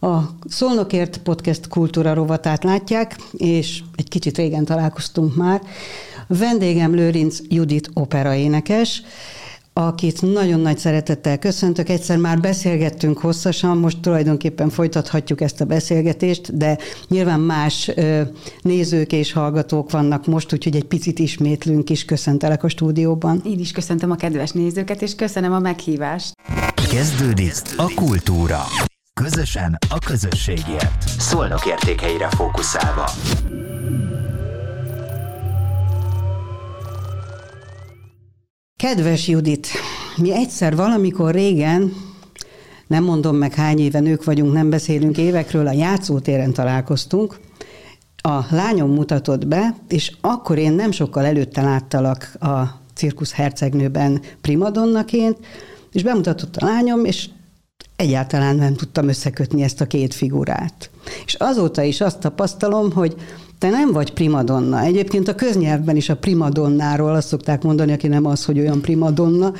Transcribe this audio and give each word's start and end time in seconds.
A 0.00 0.18
Szolnokért 0.48 1.18
podcast 1.18 1.68
kultúra 1.68 2.14
rovatát 2.14 2.64
látják, 2.64 3.16
és 3.32 3.82
egy 3.94 4.08
kicsit 4.08 4.36
régen 4.36 4.64
találkoztunk 4.64 5.36
már. 5.36 5.62
Vendégem 6.26 6.94
Lőrinc 6.94 7.38
Judit 7.48 7.90
operaénekes, 7.94 9.02
akit 9.72 10.22
nagyon 10.22 10.60
nagy 10.60 10.78
szeretettel 10.78 11.38
köszöntök. 11.38 11.88
Egyszer 11.88 12.16
már 12.16 12.40
beszélgettünk 12.40 13.18
hosszasan, 13.18 13.78
most 13.78 14.00
tulajdonképpen 14.00 14.70
folytathatjuk 14.70 15.40
ezt 15.40 15.60
a 15.60 15.64
beszélgetést, 15.64 16.56
de 16.56 16.78
nyilván 17.08 17.40
más 17.40 17.90
nézők 18.62 19.12
és 19.12 19.32
hallgatók 19.32 19.90
vannak 19.90 20.26
most, 20.26 20.52
úgyhogy 20.52 20.76
egy 20.76 20.84
picit 20.84 21.18
ismétlünk 21.18 21.90
is. 21.90 22.04
Köszöntelek 22.04 22.64
a 22.64 22.68
stúdióban. 22.68 23.42
Én 23.44 23.58
is 23.58 23.72
köszöntöm 23.72 24.10
a 24.10 24.16
kedves 24.16 24.50
nézőket, 24.50 25.02
és 25.02 25.14
köszönöm 25.14 25.52
a 25.52 25.58
meghívást. 25.58 26.32
Kezdődik 26.90 27.54
a 27.76 27.92
kultúra. 27.94 28.64
Közösen 29.22 29.78
a 29.90 29.98
közösségért. 29.98 31.08
Szolnok 31.18 31.66
értékeire 31.66 32.28
fókuszálva. 32.28 33.10
Kedves 38.78 39.28
Judit, 39.28 39.68
mi 40.16 40.32
egyszer 40.32 40.76
valamikor 40.76 41.34
régen, 41.34 41.92
nem 42.86 43.04
mondom 43.04 43.36
meg 43.36 43.54
hány 43.54 43.78
éve 43.78 44.00
nők 44.00 44.24
vagyunk, 44.24 44.52
nem 44.52 44.70
beszélünk 44.70 45.18
évekről, 45.18 45.66
a 45.66 45.72
játszótéren 45.72 46.52
találkoztunk, 46.52 47.40
a 48.22 48.44
lányom 48.50 48.90
mutatott 48.90 49.46
be, 49.46 49.76
és 49.88 50.12
akkor 50.20 50.58
én 50.58 50.72
nem 50.72 50.90
sokkal 50.90 51.24
előtte 51.24 51.62
láttalak 51.62 52.32
a 52.40 52.62
cirkusz 52.94 53.32
hercegnőben 53.32 54.20
primadonnaként, 54.40 55.38
és 55.92 56.02
bemutatott 56.02 56.56
a 56.56 56.64
lányom, 56.64 57.04
és 57.04 57.28
egyáltalán 57.96 58.56
nem 58.56 58.74
tudtam 58.74 59.08
összekötni 59.08 59.62
ezt 59.62 59.80
a 59.80 59.86
két 59.86 60.14
figurát. 60.14 60.90
És 61.26 61.34
azóta 61.34 61.82
is 61.82 62.00
azt 62.00 62.18
tapasztalom, 62.18 62.92
hogy 62.92 63.14
te 63.58 63.70
nem 63.70 63.92
vagy 63.92 64.12
primadonna. 64.12 64.80
Egyébként 64.80 65.28
a 65.28 65.34
köznyelvben 65.34 65.96
is 65.96 66.08
a 66.08 66.16
primadonnáról 66.16 67.14
azt 67.14 67.28
szokták 67.28 67.62
mondani, 67.62 67.92
aki 67.92 68.08
nem 68.08 68.26
az, 68.26 68.44
hogy 68.44 68.58
olyan 68.58 68.80
primadonna. 68.80 69.52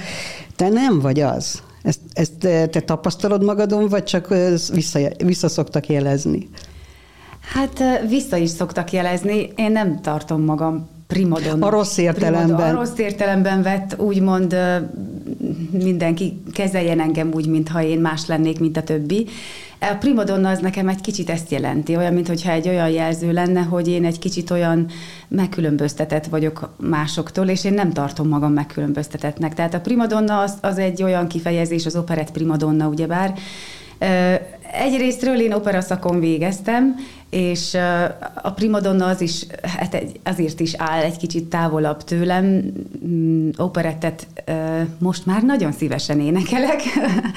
Te 0.57 0.69
nem 0.69 1.01
vagy 1.01 1.21
az. 1.21 1.63
Ezt, 1.83 2.01
ezt 2.13 2.39
te 2.71 2.81
tapasztalod 2.81 3.45
magadon, 3.45 3.89
vagy 3.89 4.05
csak 4.05 4.35
vissza, 4.73 4.99
vissza 5.25 5.49
szoktak 5.49 5.89
jelezni? 5.89 6.49
Hát 7.41 7.83
vissza 8.09 8.37
is 8.37 8.51
szoktak 8.51 8.93
jelezni. 8.93 9.53
Én 9.57 9.73
nem 9.73 10.01
tartom 10.01 10.43
magam 10.43 10.89
primadonna. 11.07 11.67
A 11.67 11.71
rossz 11.71 11.97
értelemben. 11.97 12.45
Primadonna, 12.45 12.79
a 12.79 12.85
rossz 12.85 12.99
értelemben 12.99 13.63
vett, 13.63 14.01
úgymond 14.01 14.57
mindenki 15.71 16.43
kezeljen 16.53 17.01
engem 17.01 17.31
úgy, 17.35 17.47
mintha 17.47 17.83
én 17.83 18.01
más 18.01 18.27
lennék, 18.27 18.61
mint 18.61 18.77
a 18.77 18.83
többi. 18.83 19.27
A 19.81 19.97
primadonna 19.99 20.51
az 20.51 20.59
nekem 20.59 20.89
egy 20.89 21.01
kicsit 21.01 21.31
ezt 21.31 21.51
jelenti, 21.51 21.97
olyan, 21.97 22.13
mintha 22.13 22.51
egy 22.51 22.69
olyan 22.69 22.89
jelző 22.89 23.33
lenne, 23.33 23.61
hogy 23.61 23.89
én 23.89 24.05
egy 24.05 24.19
kicsit 24.19 24.51
olyan 24.51 24.87
megkülönböztetett 25.29 26.27
vagyok 26.27 26.75
másoktól, 26.81 27.49
és 27.49 27.65
én 27.65 27.75
nem 27.75 27.93
tartom 27.93 28.29
magam 28.29 28.53
megkülönböztetetnek. 28.53 29.55
Tehát 29.55 29.75
a 29.75 29.81
primadonna 29.81 30.41
az, 30.41 30.55
az 30.61 30.79
egy 30.79 31.03
olyan 31.03 31.27
kifejezés, 31.29 31.87
az 31.87 31.97
operett 31.97 32.31
primadonna, 32.31 32.89
ugyebár, 32.89 33.35
Egyrésztről 34.73 35.41
én 35.41 35.53
operaszakon 35.53 36.21
végeztem, 36.21 36.95
és 37.31 37.77
a 38.43 38.51
primadonna 38.51 39.07
az 39.07 39.21
is, 39.21 39.47
hát 39.63 40.05
azért 40.25 40.61
is 40.61 40.75
áll 40.77 41.03
egy 41.03 41.17
kicsit 41.17 41.45
távolabb 41.45 42.05
tőlem. 42.05 42.63
Mm, 43.07 43.49
operettet 43.57 44.27
most 44.99 45.27
már 45.27 45.43
nagyon 45.43 45.73
szívesen 45.73 46.21
énekelek, 46.21 46.83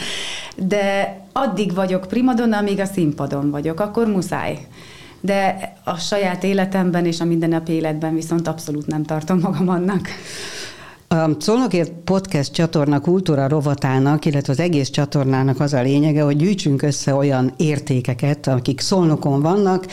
de 0.73 1.17
addig 1.33 1.73
vagyok 1.73 2.07
primadonna, 2.07 2.57
amíg 2.57 2.79
a 2.79 2.85
színpadon 2.85 3.49
vagyok, 3.49 3.79
akkor 3.79 4.07
muszáj. 4.07 4.67
De 5.21 5.73
a 5.83 5.97
saját 5.97 6.43
életemben 6.43 7.05
és 7.05 7.19
a 7.19 7.25
mindennapi 7.25 7.71
életben 7.71 8.13
viszont 8.13 8.47
abszolút 8.47 8.87
nem 8.87 9.03
tartom 9.03 9.39
magam 9.39 9.69
annak. 9.69 10.07
A 11.11 11.29
Szolnokért 11.39 11.91
podcast 11.91 12.53
csatorna 12.53 12.99
kultúra 12.99 13.47
rovatának, 13.47 14.25
illetve 14.25 14.53
az 14.53 14.59
egész 14.59 14.89
csatornának 14.89 15.59
az 15.59 15.73
a 15.73 15.81
lényege, 15.81 16.21
hogy 16.21 16.35
gyűjtsünk 16.35 16.81
össze 16.81 17.13
olyan 17.13 17.53
értékeket, 17.57 18.47
akik 18.47 18.79
szolnokon 18.79 19.41
vannak, 19.41 19.85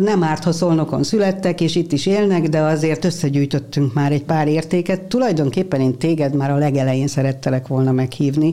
nem 0.00 0.22
árt, 0.22 0.44
ha 0.44 0.52
szolnokon 0.52 1.02
születtek, 1.02 1.60
és 1.60 1.74
itt 1.76 1.92
is 1.92 2.06
élnek, 2.06 2.48
de 2.48 2.60
azért 2.60 3.04
összegyűjtöttünk 3.04 3.94
már 3.94 4.12
egy 4.12 4.24
pár 4.24 4.48
értéket. 4.48 5.02
Tulajdonképpen 5.02 5.80
én 5.80 5.98
téged 5.98 6.34
már 6.34 6.50
a 6.50 6.56
legelején 6.56 7.08
szerettelek 7.08 7.66
volna 7.66 7.92
meghívni, 7.92 8.52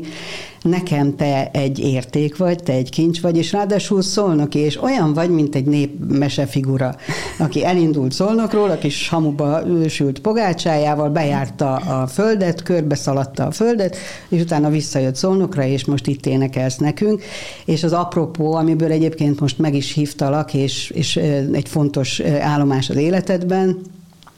nekem 0.62 1.16
te 1.16 1.50
egy 1.52 1.80
érték 1.80 2.38
vagy, 2.38 2.64
te 2.64 2.74
egy 2.74 2.90
kincs 2.90 3.22
vagy, 3.22 3.38
és 3.38 3.52
ráadásul 3.52 4.02
szolnoki, 4.02 4.60
és 4.60 4.82
olyan 4.84 5.14
vagy, 5.14 5.30
mint 5.30 5.56
egy 5.56 5.66
népmese 5.66 6.46
figura, 6.46 6.96
aki 7.40 7.66
elindult 7.66 8.12
szolnokról, 8.12 8.70
a 8.70 8.78
kis 8.78 9.10
hamuba 9.10 9.62
sült 9.90 10.20
pogácsájával, 10.20 11.10
bejárta 11.10 11.76
a 11.76 12.08
földet, 12.08 12.64
körbe 12.64 12.96
szaladta 12.96 13.46
a 13.46 13.52
földet, 13.52 13.96
és 14.30 14.42
utána 14.42 14.70
visszajött 14.70 15.16
szolnokra, 15.16 15.64
és 15.64 15.86
most 15.86 16.08
itt 16.08 16.26
énekelsz 16.26 16.78
nekünk. 16.78 17.24
És 17.66 17.84
az 17.84 17.94
apropó, 17.94 18.54
amiből 18.54 18.92
egyébként 18.92 19.40
most 19.40 19.58
meg 19.58 19.76
is 19.76 19.94
hívtalak, 19.94 20.54
és, 20.54 20.90
és 20.90 21.16
egy 21.52 21.70
fontos 21.70 22.20
állomás 22.40 22.90
az 22.90 22.96
életedben, 22.96 23.78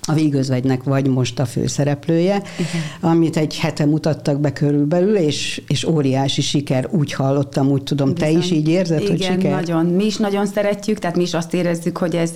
a 0.05 0.13
Vígözvegynek 0.13 0.83
vagy 0.83 1.07
most 1.07 1.39
a 1.39 1.45
főszereplője, 1.45 2.35
Igen. 2.57 2.81
amit 3.13 3.37
egy 3.37 3.57
hete 3.57 3.85
mutattak 3.85 4.39
be 4.39 4.53
körülbelül, 4.53 5.15
és, 5.15 5.61
és 5.67 5.83
óriási 5.83 6.41
siker, 6.41 6.87
úgy 6.91 7.13
hallottam, 7.13 7.67
úgy 7.69 7.83
tudom, 7.83 8.13
Bizony. 8.13 8.33
te 8.33 8.39
is 8.39 8.51
így 8.51 8.67
érzed, 8.67 8.99
Igen, 9.01 9.11
hogy 9.11 9.23
siker? 9.23 9.51
nagyon. 9.51 9.85
Mi 9.85 10.05
is 10.05 10.17
nagyon 10.17 10.45
szeretjük, 10.45 10.99
tehát 10.99 11.15
mi 11.15 11.23
is 11.23 11.33
azt 11.33 11.53
érezzük, 11.53 11.97
hogy 11.97 12.15
ez, 12.15 12.31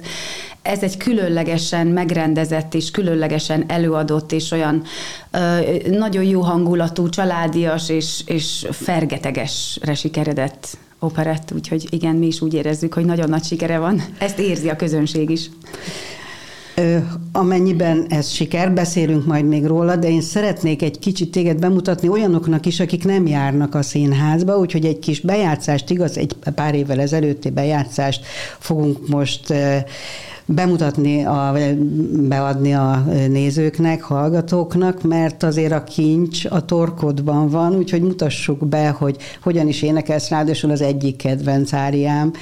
ez 0.61 0.83
egy 0.83 0.97
különlegesen 0.97 1.87
megrendezett 1.87 2.73
és 2.73 2.91
különlegesen 2.91 3.63
előadott 3.67 4.31
és 4.31 4.51
olyan 4.51 4.83
ö, 5.31 5.59
nagyon 5.89 6.23
jó 6.23 6.41
hangulatú, 6.41 7.09
családias 7.09 7.89
és, 7.89 8.21
és 8.25 8.67
fergetegesre 8.71 9.93
sikeredett 9.93 10.77
operett, 10.99 11.51
úgyhogy 11.55 11.87
igen, 11.89 12.15
mi 12.15 12.25
is 12.25 12.41
úgy 12.41 12.53
érezzük, 12.53 12.93
hogy 12.93 13.05
nagyon 13.05 13.29
nagy 13.29 13.43
sikere 13.43 13.77
van. 13.77 14.03
Ezt 14.17 14.39
érzi 14.39 14.69
a 14.69 14.75
közönség 14.75 15.29
is. 15.29 15.49
Amennyiben 17.31 18.05
ez 18.09 18.29
siker, 18.29 18.71
beszélünk 18.71 19.25
majd 19.25 19.47
még 19.47 19.65
róla, 19.65 19.95
de 19.95 20.09
én 20.09 20.21
szeretnék 20.21 20.81
egy 20.81 20.99
kicsit 20.99 21.31
téged 21.31 21.59
bemutatni 21.59 22.07
olyanoknak 22.07 22.65
is, 22.65 22.79
akik 22.79 23.03
nem 23.03 23.27
járnak 23.27 23.75
a 23.75 23.81
színházba, 23.81 24.57
úgyhogy 24.57 24.85
egy 24.85 24.99
kis 24.99 25.19
bejátszást, 25.19 25.89
igaz, 25.89 26.17
egy 26.17 26.35
pár 26.55 26.75
évvel 26.75 26.99
ezelőtti 26.99 27.49
bejátszást 27.49 28.25
fogunk 28.59 29.07
most 29.07 29.53
bemutatni, 30.47 31.25
a, 31.25 31.53
beadni 32.27 32.73
a 32.73 33.05
nézőknek, 33.29 34.01
hallgatóknak, 34.01 35.01
mert 35.01 35.43
azért 35.43 35.71
a 35.71 35.83
kincs 35.83 36.45
a 36.45 36.65
torkodban 36.65 37.49
van, 37.49 37.75
úgyhogy 37.75 38.01
mutassuk 38.01 38.67
be, 38.67 38.89
hogy 38.89 39.17
hogyan 39.41 39.67
is 39.67 39.81
énekelsz, 39.81 40.29
ráadásul 40.29 40.71
az 40.71 40.81
egyik 40.81 41.15
kedvenc 41.15 41.73
áriám. 41.73 42.33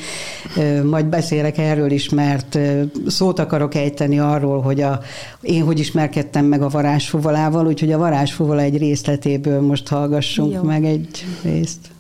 Majd 0.84 1.06
beszélek 1.06 1.58
erről 1.58 1.92
is, 1.92 2.10
mert 2.10 2.60
szót 3.08 3.40
akarok 3.40 3.76
ejteni 3.76 4.20
arról, 4.20 4.62
hogy 4.62 4.82
a, 4.82 5.00
én 5.42 5.64
hogy 5.64 5.80
ismerkedtem 5.80 6.46
meg 6.46 6.62
a 6.62 6.70
varázsfuvalával, 6.70 7.68
úgyhogy 7.68 7.92
a 7.92 7.98
varázsfuvala 7.98 8.62
egy 8.62 8.78
részletéből 8.78 9.62
most 9.62 9.88
hallgassunk 9.88 10.54
Jó. 10.54 10.64
meg 10.64 10.86
egy 10.86 11.26
részt. 11.44 11.95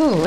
Hú. 0.00 0.22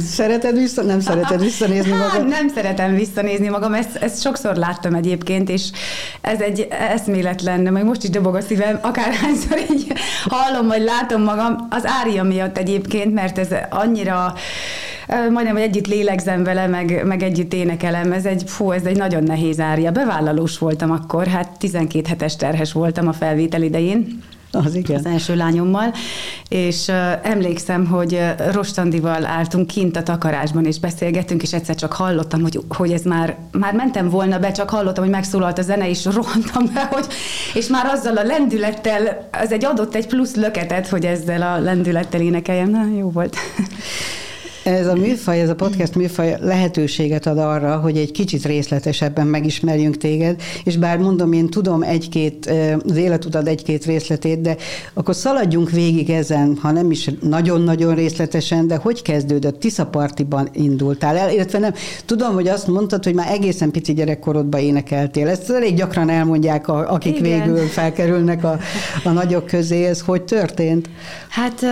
Szereted 0.00 0.56
vissza? 0.56 0.82
Nem 0.82 1.00
szereted 1.00 1.40
visszanézni 1.40 1.90
Hát, 1.90 2.12
magad? 2.12 2.28
nem 2.28 2.48
szeretem 2.48 2.94
visszanézni 2.94 3.48
magam, 3.48 3.74
ezt, 3.74 3.96
ezt 3.96 4.22
sokszor 4.22 4.56
láttam 4.56 4.94
egyébként, 4.94 5.48
és 5.48 5.70
ez 6.20 6.40
egy 6.40 6.66
eszméletlen, 6.70 7.60
meg 7.60 7.84
most 7.84 8.02
is 8.02 8.10
dobog 8.10 8.34
a 8.34 8.40
szívem, 8.40 8.78
akárhányszor 8.82 9.58
így 9.70 9.92
hallom, 10.24 10.66
vagy 10.66 10.82
látom 10.82 11.22
magam, 11.22 11.66
az 11.70 11.86
ária 11.86 12.22
miatt 12.22 12.58
egyébként, 12.58 13.14
mert 13.14 13.38
ez 13.38 13.48
annyira 13.70 14.34
majdnem, 15.08 15.52
hogy 15.52 15.62
együtt 15.62 15.86
lélegzem 15.86 16.44
vele, 16.44 16.66
meg, 16.66 17.02
meg 17.04 17.22
együtt 17.22 17.52
énekelem, 17.52 18.12
ez 18.12 18.24
egy, 18.24 18.42
fú, 18.46 18.70
ez 18.70 18.84
egy 18.84 18.96
nagyon 18.96 19.22
nehéz 19.22 19.60
ária. 19.60 19.90
Bevállalós 19.90 20.58
voltam 20.58 20.90
akkor, 20.90 21.26
hát 21.26 21.58
12 21.58 22.08
hetes 22.08 22.36
terhes 22.36 22.72
voltam 22.72 23.08
a 23.08 23.12
felvétel 23.12 23.62
idején, 23.62 24.22
Az 24.64 24.74
igen. 24.74 24.96
az 24.96 25.06
első 25.06 25.36
lányommal, 25.36 25.92
és 26.48 26.86
uh, 26.86 26.94
emlékszem, 27.22 27.86
hogy 27.86 28.12
uh, 28.12 28.52
Rostandival 28.52 29.26
álltunk 29.26 29.66
kint 29.66 29.96
a 29.96 30.02
takarásban, 30.02 30.64
és 30.64 30.78
beszélgettünk, 30.78 31.42
és 31.42 31.52
egyszer 31.52 31.74
csak 31.74 31.92
hallottam, 31.92 32.40
hogy, 32.40 32.60
hogy 32.68 32.92
ez 32.92 33.02
már, 33.02 33.36
már 33.52 33.74
mentem 33.74 34.08
volna 34.08 34.38
be, 34.38 34.52
csak 34.52 34.70
hallottam, 34.70 35.04
hogy 35.04 35.12
megszólalt 35.12 35.58
a 35.58 35.62
zene, 35.62 35.88
és 35.88 36.04
rohantam 36.04 36.70
be, 36.74 36.84
hogy, 36.90 37.06
és 37.54 37.66
már 37.66 37.86
azzal 37.86 38.16
a 38.16 38.22
lendülettel, 38.22 39.28
ez 39.30 39.52
egy 39.52 39.64
adott 39.64 39.94
egy 39.94 40.06
plusz 40.06 40.34
löketet, 40.34 40.88
hogy 40.88 41.04
ezzel 41.04 41.42
a 41.42 41.58
lendülettel 41.58 42.20
énekeljem. 42.20 42.70
Na, 42.70 42.86
jó 42.98 43.10
volt. 43.10 43.36
Ez 44.68 44.86
a 44.86 44.94
műfaj, 44.94 45.40
ez 45.40 45.48
a 45.48 45.54
podcast 45.54 45.94
műfaj 45.94 46.36
lehetőséget 46.40 47.26
ad 47.26 47.38
arra, 47.38 47.76
hogy 47.76 47.96
egy 47.96 48.10
kicsit 48.10 48.44
részletesebben 48.44 49.26
megismerjünk 49.26 49.96
téged, 49.96 50.40
és 50.64 50.76
bár 50.76 50.98
mondom, 50.98 51.32
én 51.32 51.48
tudom 51.48 51.82
egy-két, 51.82 52.52
az 52.88 52.96
életutad 52.96 53.46
egy-két 53.48 53.84
részletét, 53.84 54.40
de 54.40 54.56
akkor 54.94 55.14
szaladjunk 55.14 55.70
végig 55.70 56.10
ezen, 56.10 56.58
ha 56.60 56.70
nem 56.70 56.90
is 56.90 57.10
nagyon-nagyon 57.20 57.94
részletesen, 57.94 58.66
de 58.66 58.76
hogy 58.76 59.02
kezdődött? 59.02 59.60
Tiszapartiban 59.60 60.48
indultál 60.52 61.16
el, 61.16 61.32
illetve 61.32 61.58
nem. 61.58 61.74
Tudom, 62.04 62.34
hogy 62.34 62.48
azt 62.48 62.66
mondtad, 62.66 63.04
hogy 63.04 63.14
már 63.14 63.30
egészen 63.30 63.70
pici 63.70 63.92
gyerekkorodban 63.92 64.60
énekeltél. 64.60 65.28
Ezt 65.28 65.50
elég 65.50 65.74
gyakran 65.74 66.10
elmondják, 66.10 66.68
akik 66.68 67.18
Igen. 67.18 67.40
végül 67.40 67.66
felkerülnek 67.66 68.44
a, 68.44 68.58
a 69.04 69.10
nagyok 69.10 69.46
közé. 69.46 69.84
Ez 69.84 70.00
hogy 70.00 70.22
történt? 70.22 70.88
Hát 71.28 71.64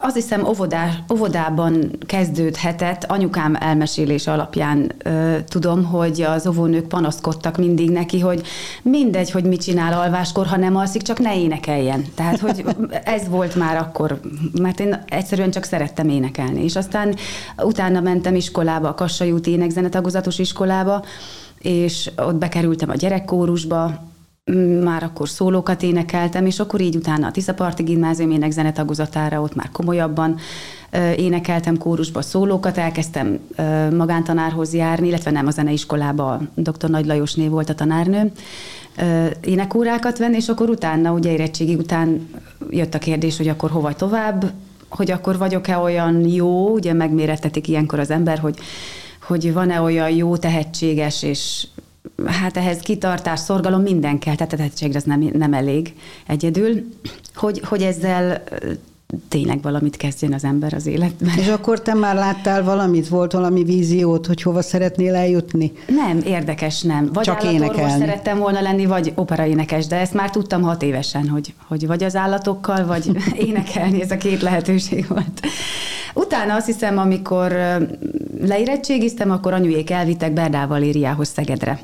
azt 0.00 0.14
hiszem 0.14 0.46
óvodá, 0.46 0.90
óvodában 1.12 1.90
kezdődhetett, 2.06 3.04
anyukám 3.04 3.54
elmesélés 3.54 4.26
alapján 4.26 4.92
ö, 5.02 5.36
tudom, 5.48 5.84
hogy 5.84 6.22
az 6.22 6.46
óvónők 6.46 6.86
panaszkodtak 6.86 7.56
mindig 7.56 7.90
neki, 7.90 8.20
hogy 8.20 8.42
mindegy, 8.82 9.30
hogy 9.30 9.44
mit 9.44 9.62
csinál 9.62 10.00
alváskor, 10.00 10.46
ha 10.46 10.56
nem 10.56 10.76
alszik, 10.76 11.02
csak 11.02 11.18
ne 11.18 11.40
énekeljen. 11.40 12.04
Tehát, 12.14 12.38
hogy 12.40 12.64
ez 13.04 13.28
volt 13.28 13.54
már 13.54 13.76
akkor, 13.76 14.20
mert 14.52 14.80
én 14.80 15.04
egyszerűen 15.08 15.50
csak 15.50 15.64
szerettem 15.64 16.08
énekelni. 16.08 16.64
És 16.64 16.76
aztán 16.76 17.14
utána 17.62 18.00
mentem 18.00 18.34
iskolába, 18.34 18.88
a 18.88 18.94
Kassai 18.94 19.32
úti 19.32 19.50
énekzenetagozatos 19.50 20.38
iskolába, 20.38 21.04
és 21.58 22.10
ott 22.16 22.36
bekerültem 22.36 22.90
a 22.90 22.94
gyerekkórusba, 22.94 24.06
már 24.82 25.02
akkor 25.02 25.28
szólókat 25.28 25.82
énekeltem, 25.82 26.46
és 26.46 26.58
akkor 26.60 26.80
így 26.80 26.96
utána 26.96 27.26
a 27.26 27.30
Tiszaparti 27.30 27.82
Gimnázium 27.82 28.30
énekzenetagozatára 28.30 29.40
ott 29.40 29.54
már 29.54 29.70
komolyabban 29.72 30.36
énekeltem 31.16 31.78
kórusba 31.78 32.22
szólókat, 32.22 32.78
elkezdtem 32.78 33.38
magántanárhoz 33.96 34.74
járni, 34.74 35.06
illetve 35.06 35.30
nem 35.30 35.46
a 35.46 35.50
zeneiskolába, 35.50 36.40
dr. 36.54 36.88
Nagy 36.88 37.06
Lajosné 37.06 37.48
volt 37.48 37.70
a 37.70 37.74
tanárnő, 37.74 38.32
énekórákat 39.40 40.18
venni, 40.18 40.36
és 40.36 40.48
akkor 40.48 40.68
utána, 40.68 41.12
ugye 41.12 41.32
érettségi 41.32 41.74
után 41.74 42.28
jött 42.70 42.94
a 42.94 42.98
kérdés, 42.98 43.36
hogy 43.36 43.48
akkor 43.48 43.70
hova 43.70 43.94
tovább, 43.94 44.52
hogy 44.88 45.10
akkor 45.10 45.38
vagyok-e 45.38 45.78
olyan 45.78 46.28
jó, 46.28 46.68
ugye 46.68 46.92
megmérettetik 46.92 47.68
ilyenkor 47.68 47.98
az 47.98 48.10
ember, 48.10 48.38
hogy, 48.38 48.58
hogy 49.22 49.52
van-e 49.52 49.80
olyan 49.80 50.10
jó, 50.10 50.36
tehetséges 50.36 51.22
és 51.22 51.66
hát 52.26 52.56
ehhez 52.56 52.78
kitartás, 52.78 53.40
szorgalom 53.40 53.82
minden 53.82 54.18
kell, 54.18 54.34
tehát 54.34 54.56
tehetségre 54.56 54.98
ez 54.98 55.04
nem, 55.04 55.30
nem 55.32 55.52
elég 55.52 55.94
egyedül, 56.26 56.84
hogy, 57.34 57.60
hogy 57.64 57.82
ezzel 57.82 58.42
tényleg 59.28 59.62
valamit 59.62 59.96
kezdjen 59.96 60.32
az 60.32 60.44
ember 60.44 60.74
az 60.74 60.86
életben. 60.86 61.38
És 61.38 61.48
akkor 61.48 61.82
te 61.82 61.94
már 61.94 62.14
láttál 62.14 62.62
valamit, 62.62 63.08
volt 63.08 63.32
valami 63.32 63.64
víziót, 63.64 64.26
hogy 64.26 64.42
hova 64.42 64.62
szeretnél 64.62 65.14
eljutni? 65.14 65.72
Nem, 65.86 66.20
érdekes 66.24 66.82
nem. 66.82 67.10
Vagy 67.12 67.24
Csak 67.24 67.44
énekelni. 67.44 67.98
szerettem 67.98 68.38
volna 68.38 68.60
lenni, 68.60 68.86
vagy 68.86 69.12
operaénekes, 69.14 69.86
de 69.86 69.96
ezt 69.96 70.14
már 70.14 70.30
tudtam 70.30 70.62
hat 70.62 70.82
évesen, 70.82 71.28
hogy, 71.28 71.54
hogy 71.68 71.86
vagy 71.86 72.04
az 72.04 72.16
állatokkal, 72.16 72.86
vagy 72.86 73.10
énekelni, 73.46 74.02
ez 74.02 74.10
a 74.10 74.16
két 74.16 74.42
lehetőség 74.42 75.06
volt. 75.08 75.40
Utána 76.18 76.54
azt 76.54 76.66
hiszem, 76.66 76.98
amikor 76.98 77.52
leérettségiztem, 78.40 79.30
akkor 79.30 79.52
anyujék 79.52 79.90
elvittek 79.90 80.32
Berdál 80.32 80.66
Valériához 80.66 81.28
Szegedre. 81.28 81.80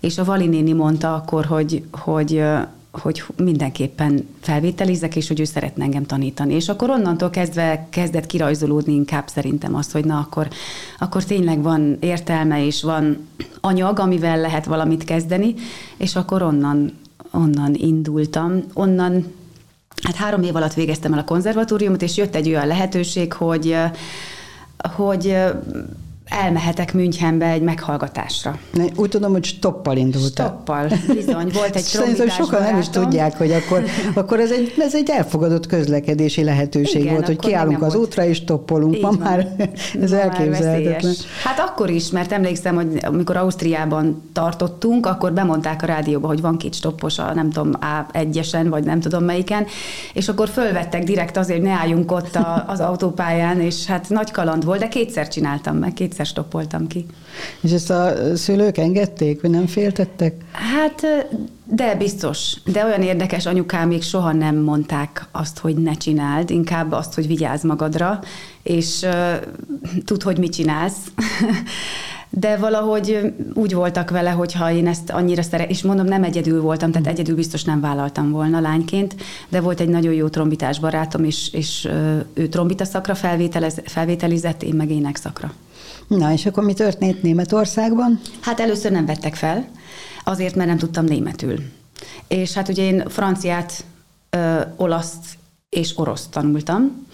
És 0.00 0.18
a 0.18 0.24
Vali 0.24 0.46
néni 0.46 0.72
mondta 0.72 1.14
akkor, 1.14 1.44
hogy, 1.44 1.82
hogy 1.90 2.42
hogy 2.90 3.22
mindenképpen 3.36 4.28
felvételizek, 4.40 5.16
és 5.16 5.28
hogy 5.28 5.40
ő 5.40 5.44
szeretne 5.44 5.84
engem 5.84 6.06
tanítani. 6.06 6.54
És 6.54 6.68
akkor 6.68 6.90
onnantól 6.90 7.30
kezdve 7.30 7.86
kezdett 7.90 8.26
kirajzolódni 8.26 8.94
inkább 8.94 9.28
szerintem 9.28 9.74
az, 9.74 9.92
hogy 9.92 10.04
na 10.04 10.18
akkor, 10.18 10.48
akkor 10.98 11.24
tényleg 11.24 11.62
van 11.62 11.96
értelme, 12.00 12.66
és 12.66 12.82
van 12.82 13.28
anyag, 13.60 13.98
amivel 13.98 14.40
lehet 14.40 14.64
valamit 14.64 15.04
kezdeni, 15.04 15.54
és 15.96 16.16
akkor 16.16 16.42
onnan, 16.42 16.92
onnan 17.30 17.74
indultam. 17.74 18.62
Onnan 18.74 19.24
Hát 20.06 20.14
három 20.14 20.42
év 20.42 20.56
alatt 20.56 20.74
végeztem 20.74 21.12
el 21.12 21.18
a 21.18 21.24
konzervatóriumot, 21.24 22.02
és 22.02 22.16
jött 22.16 22.34
egy 22.34 22.48
olyan 22.48 22.66
lehetőség, 22.66 23.32
hogy 23.32 23.76
hogy 24.96 25.36
elmehetek 26.28 26.94
Münchenbe 26.94 27.46
egy 27.46 27.62
meghallgatásra. 27.62 28.58
Ne, 28.72 28.84
úgy 28.94 29.08
tudom, 29.08 29.32
hogy 29.32 29.44
stoppal 29.44 29.96
indultál. 29.96 30.46
Stoppal, 30.46 30.88
bizony. 31.14 31.50
Volt 31.52 31.76
egy 31.76 31.82
Szerintem 31.96 32.28
sokan 32.28 32.50
barátom. 32.50 32.70
nem 32.70 32.80
is 32.80 32.88
tudják, 32.88 33.38
hogy 33.38 33.52
akkor, 33.52 33.84
akkor 34.14 34.40
ez, 34.40 34.50
egy, 34.50 34.74
ez 34.78 34.94
egy 34.94 35.10
elfogadott 35.10 35.66
közlekedési 35.66 36.44
lehetőség 36.44 37.00
Igen, 37.00 37.12
volt, 37.12 37.26
hogy 37.26 37.38
kiállunk 37.38 37.82
az 37.82 37.94
útra 37.94 38.24
és 38.24 38.36
stoppolunk. 38.36 39.00
Ma 39.06 39.10
már 39.18 39.48
ez 40.00 40.10
Ma 40.10 40.16
elképzelhetetlen. 40.16 41.14
Hát 41.44 41.58
akkor 41.58 41.90
is, 41.90 42.10
mert 42.10 42.32
emlékszem, 42.32 42.74
hogy 42.74 42.98
amikor 43.02 43.36
Ausztriában 43.36 44.22
tartottunk, 44.32 45.06
akkor 45.06 45.32
bemondták 45.32 45.82
a 45.82 45.86
rádióba, 45.86 46.26
hogy 46.26 46.40
van 46.40 46.56
két 46.56 46.74
stoppos, 46.74 47.18
a, 47.18 47.34
nem 47.34 47.50
tudom, 47.50 47.72
A1-esen, 48.12 48.66
vagy 48.68 48.84
nem 48.84 49.00
tudom 49.00 49.24
melyiken, 49.24 49.66
és 50.12 50.28
akkor 50.28 50.48
fölvettek 50.48 51.04
direkt 51.04 51.36
azért, 51.36 51.58
hogy 51.58 51.68
ne 51.68 51.74
álljunk 51.74 52.12
ott 52.12 52.36
a, 52.36 52.64
az 52.66 52.80
autópályán, 52.80 53.60
és 53.60 53.86
hát 53.86 54.08
nagy 54.08 54.30
kaland 54.30 54.64
volt, 54.64 54.80
de 54.80 54.88
kétszer 54.88 55.28
csináltam 55.28 55.76
meg, 55.76 55.92
kétszer 55.92 56.15
egyszer 56.18 56.26
stoppoltam 56.26 56.86
ki. 56.86 57.06
És 57.60 57.72
ezt 57.72 57.90
a 57.90 58.12
szülők 58.36 58.78
engedték, 58.78 59.40
vagy 59.40 59.50
nem 59.50 59.66
féltettek? 59.66 60.34
Hát, 60.52 61.06
de 61.64 61.94
biztos. 61.94 62.56
De 62.64 62.84
olyan 62.84 63.02
érdekes, 63.02 63.46
anyukám 63.46 63.88
még 63.88 64.02
soha 64.02 64.32
nem 64.32 64.56
mondták 64.56 65.28
azt, 65.32 65.58
hogy 65.58 65.76
ne 65.76 65.92
csináld, 65.92 66.50
inkább 66.50 66.92
azt, 66.92 67.14
hogy 67.14 67.26
vigyázz 67.26 67.64
magadra, 67.64 68.20
és 68.62 69.02
uh, 69.02 69.34
tud, 70.04 70.22
hogy 70.22 70.38
mit 70.38 70.52
csinálsz. 70.52 70.96
de 72.30 72.56
valahogy 72.56 73.34
úgy 73.54 73.74
voltak 73.74 74.10
vele, 74.10 74.30
hogy 74.30 74.52
ha 74.52 74.70
én 74.70 74.86
ezt 74.86 75.10
annyira 75.10 75.42
szeret, 75.42 75.70
és 75.70 75.82
mondom, 75.82 76.06
nem 76.06 76.22
egyedül 76.24 76.60
voltam, 76.60 76.90
tehát 76.90 77.06
egyedül 77.06 77.34
biztos 77.34 77.64
nem 77.64 77.80
vállaltam 77.80 78.30
volna 78.30 78.60
lányként, 78.60 79.14
de 79.48 79.60
volt 79.60 79.80
egy 79.80 79.88
nagyon 79.88 80.12
jó 80.12 80.28
trombitás 80.28 80.78
barátom, 80.78 81.24
és, 81.24 81.52
és 81.52 81.88
ő 82.34 82.48
trombita 82.48 82.84
szakra 82.84 83.14
felvételizett, 83.84 84.62
én 84.62 84.74
meg 84.74 84.90
ének 84.90 85.16
szakra. 85.16 85.52
Na, 86.06 86.32
és 86.32 86.46
akkor 86.46 86.64
mi 86.64 86.72
történt 86.72 87.22
Németországban? 87.22 88.20
Hát 88.40 88.60
először 88.60 88.90
nem 88.92 89.06
vettek 89.06 89.34
fel, 89.34 89.68
azért, 90.24 90.54
mert 90.54 90.68
nem 90.68 90.78
tudtam 90.78 91.04
németül. 91.04 91.58
És 92.28 92.52
hát 92.52 92.68
ugye 92.68 92.82
én 92.82 93.08
franciát, 93.08 93.84
ö, 94.30 94.60
olaszt 94.76 95.24
és 95.68 95.98
oroszt 95.98 96.30
tanultam, 96.30 97.06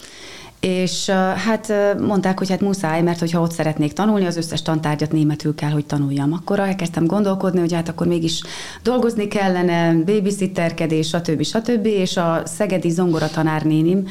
és 0.60 1.10
hát 1.36 1.72
mondták, 1.98 2.38
hogy 2.38 2.50
hát 2.50 2.60
muszáj, 2.60 3.02
mert 3.02 3.18
hogyha 3.18 3.40
ott 3.40 3.52
szeretnék 3.52 3.92
tanulni, 3.92 4.26
az 4.26 4.36
összes 4.36 4.62
tantárgyat 4.62 5.12
németül 5.12 5.54
kell, 5.54 5.70
hogy 5.70 5.86
tanuljam. 5.86 6.32
Akkor 6.32 6.60
elkezdtem 6.60 7.06
gondolkodni, 7.06 7.60
hogy 7.60 7.72
hát 7.72 7.88
akkor 7.88 8.06
mégis 8.06 8.42
dolgozni 8.82 9.28
kellene, 9.28 9.94
babysitterkedés, 9.94 11.08
stb. 11.08 11.42
stb. 11.42 11.86
És 11.86 12.16
a 12.16 12.42
szegedi 12.44 12.90
zongora 12.90 13.28
tanárnénim 13.28 14.06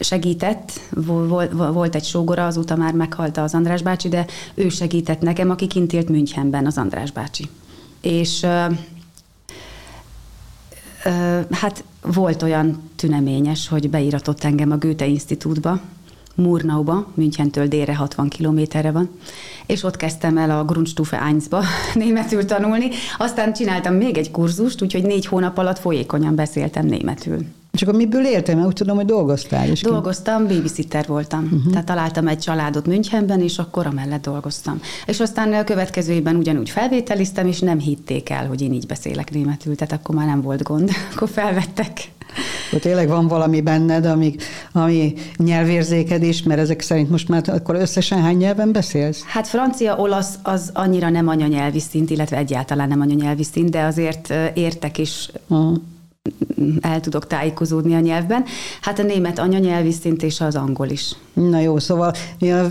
segített, 0.00 0.80
volt 1.72 1.94
egy 1.94 2.04
sógora, 2.04 2.46
azóta 2.46 2.76
már 2.76 2.92
meghalta 2.92 3.42
az 3.42 3.54
András 3.54 3.82
bácsi, 3.82 4.08
de 4.08 4.26
ő 4.54 4.68
segített 4.68 5.20
nekem, 5.20 5.50
aki 5.50 5.66
kint 5.66 5.92
élt 5.92 6.08
Münchenben, 6.08 6.66
az 6.66 6.78
András 6.78 7.10
bácsi. 7.10 7.48
És 8.00 8.46
hát 11.50 11.84
volt 12.02 12.42
olyan 12.42 12.90
tüneményes, 12.96 13.68
hogy 13.68 13.90
beíratott 13.90 14.44
engem 14.44 14.70
a 14.70 14.78
Goethe 14.78 15.06
Institutba, 15.06 15.80
Murnauba, 16.34 17.10
Münchentől 17.14 17.66
délre 17.66 17.94
60 17.94 18.28
kilométerre 18.28 18.90
van, 18.90 19.10
és 19.66 19.82
ott 19.82 19.96
kezdtem 19.96 20.38
el 20.38 20.50
a 20.50 20.64
Grundstufe 20.64 21.32
1-ba 21.32 21.64
németül 21.94 22.44
tanulni. 22.44 22.88
Aztán 23.18 23.52
csináltam 23.52 23.94
még 23.94 24.18
egy 24.18 24.30
kurzust, 24.30 24.82
úgyhogy 24.82 25.02
négy 25.02 25.26
hónap 25.26 25.58
alatt 25.58 25.78
folyékonyan 25.78 26.34
beszéltem 26.34 26.86
németül. 26.86 27.44
És 27.72 27.82
akkor 27.82 27.94
miből 27.94 28.24
éltem? 28.24 28.54
Mert 28.56 28.66
úgy 28.66 28.74
tudom, 28.74 28.96
hogy 28.96 29.04
dolgoztál 29.04 29.68
is. 29.68 29.82
Dolgoztam, 29.82 30.46
babysitter 30.46 31.04
voltam. 31.06 31.44
Uh-huh. 31.44 31.70
Tehát 31.70 31.86
találtam 31.86 32.28
egy 32.28 32.38
családot 32.38 32.86
Münchenben, 32.86 33.40
és 33.40 33.58
akkor 33.58 33.86
amellett 33.86 34.22
dolgoztam. 34.22 34.80
És 35.06 35.20
aztán 35.20 35.52
a 35.52 35.64
következő 35.64 36.12
évben 36.12 36.36
ugyanúgy 36.36 36.70
felvételiztem, 36.70 37.46
és 37.46 37.60
nem 37.60 37.78
hitték 37.78 38.30
el, 38.30 38.46
hogy 38.46 38.60
én 38.60 38.72
így 38.72 38.86
beszélek 38.86 39.30
németül, 39.30 39.74
tehát 39.74 39.92
akkor 39.92 40.14
már 40.14 40.26
nem 40.26 40.40
volt 40.40 40.62
gond, 40.62 40.90
akkor 41.14 41.28
felvettek. 41.28 42.10
Hogy 42.70 42.80
tényleg 42.80 43.08
van 43.08 43.28
valami 43.28 43.60
benned, 43.60 44.04
ami, 44.04 44.34
ami 44.72 45.14
nyelvérzéked 45.36 46.22
is, 46.22 46.42
mert 46.42 46.60
ezek 46.60 46.80
szerint 46.80 47.10
most 47.10 47.28
már 47.28 47.42
akkor 47.46 47.74
összesen 47.74 48.22
hány 48.22 48.36
nyelven 48.36 48.72
beszélsz? 48.72 49.22
Hát 49.26 49.46
francia, 49.46 49.96
olasz 49.96 50.34
az 50.42 50.70
annyira 50.74 51.08
nem 51.08 51.28
anyanyelvi 51.28 51.80
szint, 51.80 52.10
illetve 52.10 52.36
egyáltalán 52.36 52.88
nem 52.88 53.00
anyanyelvi 53.00 53.44
szint, 53.44 53.70
de 53.70 53.82
azért 53.82 54.34
értek 54.54 54.98
is 54.98 55.30
uh-huh 55.46 55.76
el 56.80 57.00
tudok 57.00 57.26
tájékozódni 57.26 57.94
a 57.94 58.00
nyelvben. 58.00 58.44
Hát 58.80 58.98
a 58.98 59.02
német 59.02 59.38
anyanyelvi 59.38 59.92
szint 59.92 60.22
és 60.22 60.40
az 60.40 60.56
angol 60.56 60.88
is. 60.88 61.14
Na 61.32 61.60
jó, 61.60 61.78
szóval 61.78 62.12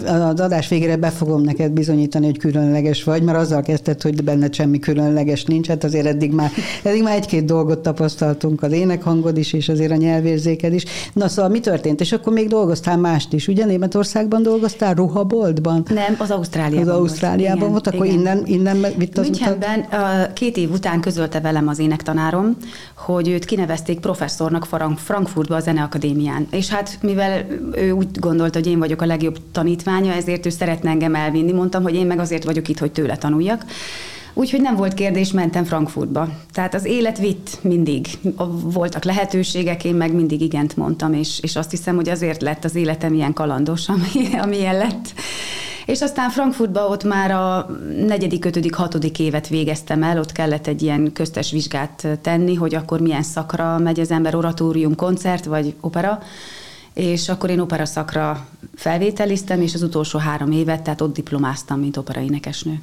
az 0.06 0.40
adás 0.40 0.68
végére 0.68 0.98
be 0.98 1.10
fogom 1.10 1.42
neked 1.42 1.72
bizonyítani, 1.72 2.26
hogy 2.26 2.38
különleges 2.38 3.04
vagy, 3.04 3.24
mert 3.24 3.38
azzal 3.38 3.62
kezdted, 3.62 4.02
hogy 4.02 4.24
benned 4.24 4.54
semmi 4.54 4.80
különleges 4.80 5.46
nincs, 5.46 5.68
hát 5.68 5.84
azért 5.84 6.06
eddig 6.06 6.32
már, 6.32 6.52
eddig 6.84 7.04
már 7.04 7.16
egy-két 7.16 7.46
dolgot 7.46 7.80
tapasztaltunk, 7.80 8.64
az 8.64 8.72
énekhangod 8.72 9.38
is, 9.38 9.54
és 9.54 9.70
azért 9.70 9.92
a 9.92 9.96
nyelvérzéked 9.96 10.74
is. 10.74 10.86
Na 11.14 11.28
szóval 11.28 11.52
mi 11.52 11.60
történt? 11.60 12.02
És 12.02 12.12
akkor 12.12 12.34
még 12.34 12.48
dolgoztál 12.48 12.98
mást 12.98 13.34
is, 13.34 13.48
ugye? 13.48 13.66
Németországban 13.66 14.44
dolgoztál, 14.44 14.94
ruhaboltban? 14.94 15.86
Nem, 15.94 16.16
az 16.18 16.32
Ausztráliában. 16.32 16.90
Az 16.90 16.96
Ausztráliában 16.96 17.70
volt, 17.70 17.72
volt 17.72 17.88
akkor 17.88 18.06
igen. 18.06 18.20
innen, 18.20 18.42
innen 18.46 18.86
vitt 18.98 19.18
az 19.18 19.24
Münchenben 19.24 19.86
két 20.34 20.58
év 20.58 20.72
után 20.72 21.02
közölte 21.02 21.40
velem 21.40 21.68
az 21.68 21.80
énektanárom, 21.80 22.58
hogy 22.96 23.28
őt 23.28 23.46
kinevezték 23.46 24.00
professzornak 24.00 24.68
Frankfurtba 24.96 25.56
a 25.56 25.60
Zeneakadémián. 25.60 26.48
És 26.52 26.70
hát 26.70 26.98
mivel 27.02 27.46
ő 27.72 27.92
úgy 27.92 28.08
gondolta, 28.50 28.60
hogy 28.60 28.68
én 28.68 28.80
vagyok 28.80 29.02
a 29.02 29.06
legjobb 29.06 29.38
tanítványa, 29.52 30.14
ezért 30.14 30.46
ő 30.46 30.50
szeretne 30.50 30.90
engem 30.90 31.16
elvinni. 31.16 31.52
Mondtam, 31.52 31.84
hogy 31.84 31.96
én 31.96 32.06
meg 32.06 32.20
azért 32.20 32.44
vagyok 32.44 32.68
itt, 32.68 32.80
hogy 32.80 32.92
tőle 32.92 33.18
tanuljak. 33.18 33.66
Úgyhogy 34.34 34.62
nem 34.62 34.76
volt 34.76 34.94
kérdés, 34.94 35.32
mentem 35.32 35.64
Frankfurtba. 35.64 36.30
Tehát 36.54 36.74
az 36.74 36.86
élet 36.86 37.18
vitt 37.18 37.60
mindig. 37.62 38.08
Voltak 38.64 39.04
lehetőségek, 39.04 39.84
én 39.84 39.96
meg 39.96 40.14
mindig 40.14 40.42
igent 40.42 40.78
mondtam, 40.78 41.14
és, 41.14 41.40
és 41.42 41.56
azt 41.56 41.72
hiszem, 41.72 41.96
hogy 41.96 42.10
azért 42.10 42.42
lett 42.42 42.64
az 42.64 42.76
életem 42.76 43.14
ilyen 43.14 43.34
kalandos, 43.34 43.90
ami, 43.94 44.40
amilyen 44.42 44.78
lett. 44.78 45.14
És 45.86 46.02
aztán 46.02 46.30
Frankfurtba 46.30 46.88
ott 46.88 47.04
már 47.04 47.32
a 47.32 47.70
negyedik, 48.08 48.46
ötödik, 48.46 48.74
hatodik 48.74 49.20
évet 49.20 49.48
végeztem 49.48 50.04
el, 50.04 50.20
ott 50.20 50.32
kellett 50.32 50.68
egy 50.68 50.82
ilyen 50.82 51.12
köztes 51.14 51.52
vizsgát 51.52 52.08
tenni, 52.22 52.56
hogy 52.56 52.76
akkor 52.76 53.00
milyen 53.00 53.24
szakra 53.24 53.78
megy 53.78 54.00
az 54.00 54.12
ember, 54.12 54.36
oratórium, 54.36 54.96
koncert 54.96 55.46
vagy 55.46 55.76
opera, 55.80 56.20
és 56.94 57.30
akkor 57.30 57.50
én 57.50 57.60
opera 57.60 57.86
szakra 57.86 58.48
felvételiztem, 58.76 59.62
és 59.62 59.74
az 59.74 59.82
utolsó 59.82 60.20
három 60.20 60.52
évet, 60.52 60.82
tehát 60.82 61.02
ott 61.02 61.14
diplomáztam, 61.14 61.80
mint 61.80 61.98
operaénekesnő. 61.98 62.82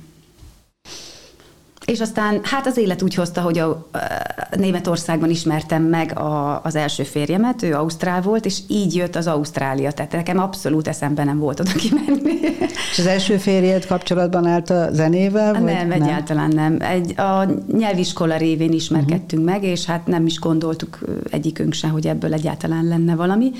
És 1.86 2.00
aztán 2.00 2.40
hát 2.42 2.66
az 2.66 2.76
élet 2.76 3.02
úgy 3.02 3.14
hozta, 3.14 3.40
hogy 3.40 3.58
a, 3.58 3.68
a 3.70 4.56
Németországban 4.56 5.30
ismertem 5.30 5.82
meg 5.82 6.18
a, 6.18 6.60
az 6.62 6.74
első 6.74 7.02
férjemet, 7.02 7.62
ő 7.62 7.74
Ausztrál 7.74 8.22
volt, 8.22 8.44
és 8.44 8.58
így 8.68 8.94
jött 8.94 9.16
az 9.16 9.26
Ausztrália. 9.26 9.92
Tehát 9.92 10.12
nekem 10.12 10.38
abszolút 10.38 10.88
eszembe 10.88 11.24
nem 11.24 11.38
volt 11.38 11.60
oda 11.60 11.72
kimenni. 11.72 12.38
És 12.90 12.98
az 12.98 13.06
első 13.06 13.36
férjed 13.36 13.86
kapcsolatban 13.86 14.46
állt 14.46 14.70
a 14.70 14.88
zenével? 14.92 15.52
Vagy 15.52 15.62
nem, 15.62 15.88
nem, 15.88 16.02
egyáltalán 16.02 16.50
nem. 16.50 16.76
Egy, 16.80 17.20
a 17.20 17.46
nyelviskola 17.76 18.36
révén 18.36 18.72
ismerkedtünk 18.72 19.42
uh-huh. 19.42 19.60
meg, 19.60 19.70
és 19.70 19.84
hát 19.84 20.06
nem 20.06 20.26
is 20.26 20.38
gondoltuk 20.38 20.98
egyikünk 21.30 21.72
se, 21.72 21.88
hogy 21.88 22.06
ebből 22.06 22.32
egyáltalán 22.32 22.84
lenne 22.84 23.14
valami. 23.14 23.50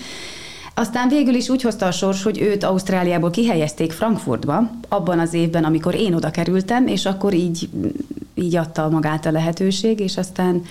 Aztán 0.78 1.09
végül 1.09 1.35
is 1.35 1.49
úgy 1.49 1.62
hozta 1.62 1.87
a 1.87 1.90
sors, 1.90 2.23
hogy 2.23 2.40
őt 2.40 2.64
Ausztráliából 2.64 3.30
kihelyezték 3.30 3.92
Frankfurtba, 3.92 4.71
abban 4.88 5.18
az 5.18 5.35
évben, 5.35 5.64
amikor 5.64 5.95
én 5.95 6.14
oda 6.14 6.30
kerültem, 6.30 6.87
és 6.87 7.06
akkor 7.06 7.35
így, 7.35 7.68
így 8.35 8.56
adta 8.56 8.88
magát 8.88 9.26
a 9.26 9.30
lehetőség, 9.30 10.00
és 10.00 10.16
aztán 10.16 10.62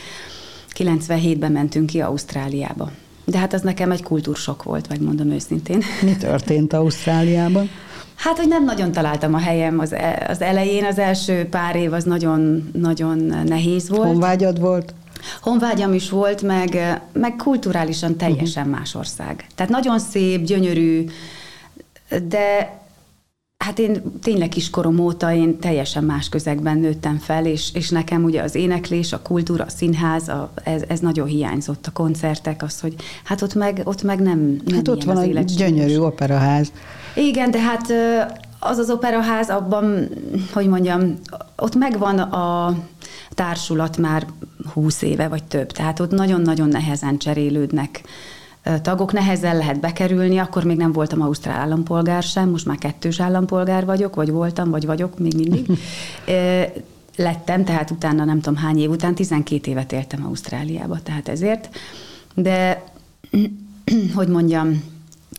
97-ben 0.77 1.51
mentünk 1.51 1.85
ki 1.85 2.01
Ausztráliába. 2.01 2.91
De 3.25 3.37
hát 3.37 3.53
az 3.53 3.61
nekem 3.61 3.91
egy 3.91 4.03
kultúrsok 4.03 4.63
volt, 4.63 4.89
megmondom 4.89 5.31
őszintén. 5.31 5.83
Mi 6.01 6.15
történt 6.15 6.73
Ausztráliában? 6.73 7.69
Hát, 8.15 8.37
hogy 8.37 8.47
nem 8.47 8.63
nagyon 8.63 8.91
találtam 8.91 9.33
a 9.33 9.39
helyem 9.39 9.79
az, 9.79 9.93
e, 9.93 10.25
az 10.29 10.41
elején, 10.41 10.85
az 10.85 10.97
első 10.99 11.47
pár 11.49 11.75
év 11.75 11.93
az 11.93 12.03
nagyon, 12.03 12.69
nagyon 12.73 13.17
nehéz 13.45 13.89
volt. 13.89 14.07
Honvágyad 14.07 14.59
volt? 14.59 14.93
Honvágyam 15.41 15.93
is 15.93 16.09
volt, 16.09 16.41
meg, 16.41 16.99
meg 17.13 17.35
kulturálisan 17.35 18.17
teljesen 18.17 18.63
uh-huh. 18.63 18.79
más 18.79 18.95
ország. 18.95 19.45
Tehát 19.55 19.71
nagyon 19.71 19.99
szép, 19.99 20.43
gyönyörű, 20.43 21.05
de 22.27 22.83
Hát 23.65 23.79
én 23.79 24.01
tényleg 24.21 24.49
kiskorom 24.49 24.99
óta 24.99 25.33
én 25.33 25.59
teljesen 25.59 26.03
más 26.03 26.29
közegben 26.29 26.77
nőttem 26.77 27.17
fel, 27.17 27.45
és, 27.45 27.69
és 27.73 27.89
nekem 27.89 28.23
ugye 28.23 28.41
az 28.41 28.55
éneklés, 28.55 29.13
a 29.13 29.21
kultúra, 29.21 29.63
a 29.63 29.69
színház, 29.69 30.27
a, 30.27 30.51
ez, 30.63 30.81
ez 30.87 30.99
nagyon 30.99 31.27
hiányzott, 31.27 31.87
a 31.87 31.91
koncertek, 31.91 32.63
az, 32.63 32.79
hogy 32.79 32.95
hát 33.23 33.41
ott 33.41 33.53
meg, 33.53 33.81
ott 33.83 34.03
meg 34.03 34.19
nem, 34.19 34.39
nem 34.65 34.75
Hát 34.75 34.87
ott 34.87 35.03
van 35.03 35.17
a 35.17 35.41
gyönyörű 35.41 35.97
operaház. 35.97 36.71
Igen, 37.15 37.51
de 37.51 37.59
hát 37.59 37.93
az 38.59 38.77
az 38.77 38.89
operaház 38.89 39.49
abban, 39.49 40.09
hogy 40.53 40.67
mondjam, 40.67 41.19
ott 41.55 41.75
megvan 41.75 42.19
a 42.19 42.77
társulat 43.29 43.97
már 43.97 44.25
húsz 44.73 45.01
éve 45.01 45.27
vagy 45.27 45.43
több, 45.43 45.71
tehát 45.71 45.99
ott 45.99 46.11
nagyon-nagyon 46.11 46.67
nehezen 46.67 47.17
cserélődnek 47.17 48.01
tagok, 48.81 49.13
nehezen 49.13 49.57
lehet 49.57 49.79
bekerülni, 49.79 50.37
akkor 50.37 50.63
még 50.63 50.77
nem 50.77 50.91
voltam 50.91 51.21
ausztrál 51.21 51.59
állampolgár 51.59 52.23
sem, 52.23 52.49
most 52.49 52.65
már 52.65 52.77
kettős 52.77 53.19
állampolgár 53.19 53.85
vagyok, 53.85 54.15
vagy 54.15 54.29
voltam, 54.29 54.69
vagy 54.69 54.85
vagyok 54.85 55.19
még 55.19 55.35
mindig. 55.35 55.65
Lettem, 57.17 57.65
tehát 57.65 57.91
utána 57.91 58.23
nem 58.23 58.41
tudom 58.41 58.63
hány 58.63 58.79
év 58.79 58.89
után, 58.89 59.15
12 59.15 59.71
évet 59.71 59.91
éltem 59.91 60.25
Ausztráliába, 60.25 60.99
tehát 61.03 61.27
ezért. 61.27 61.69
De, 62.33 62.83
hogy 64.15 64.27
mondjam, 64.27 64.83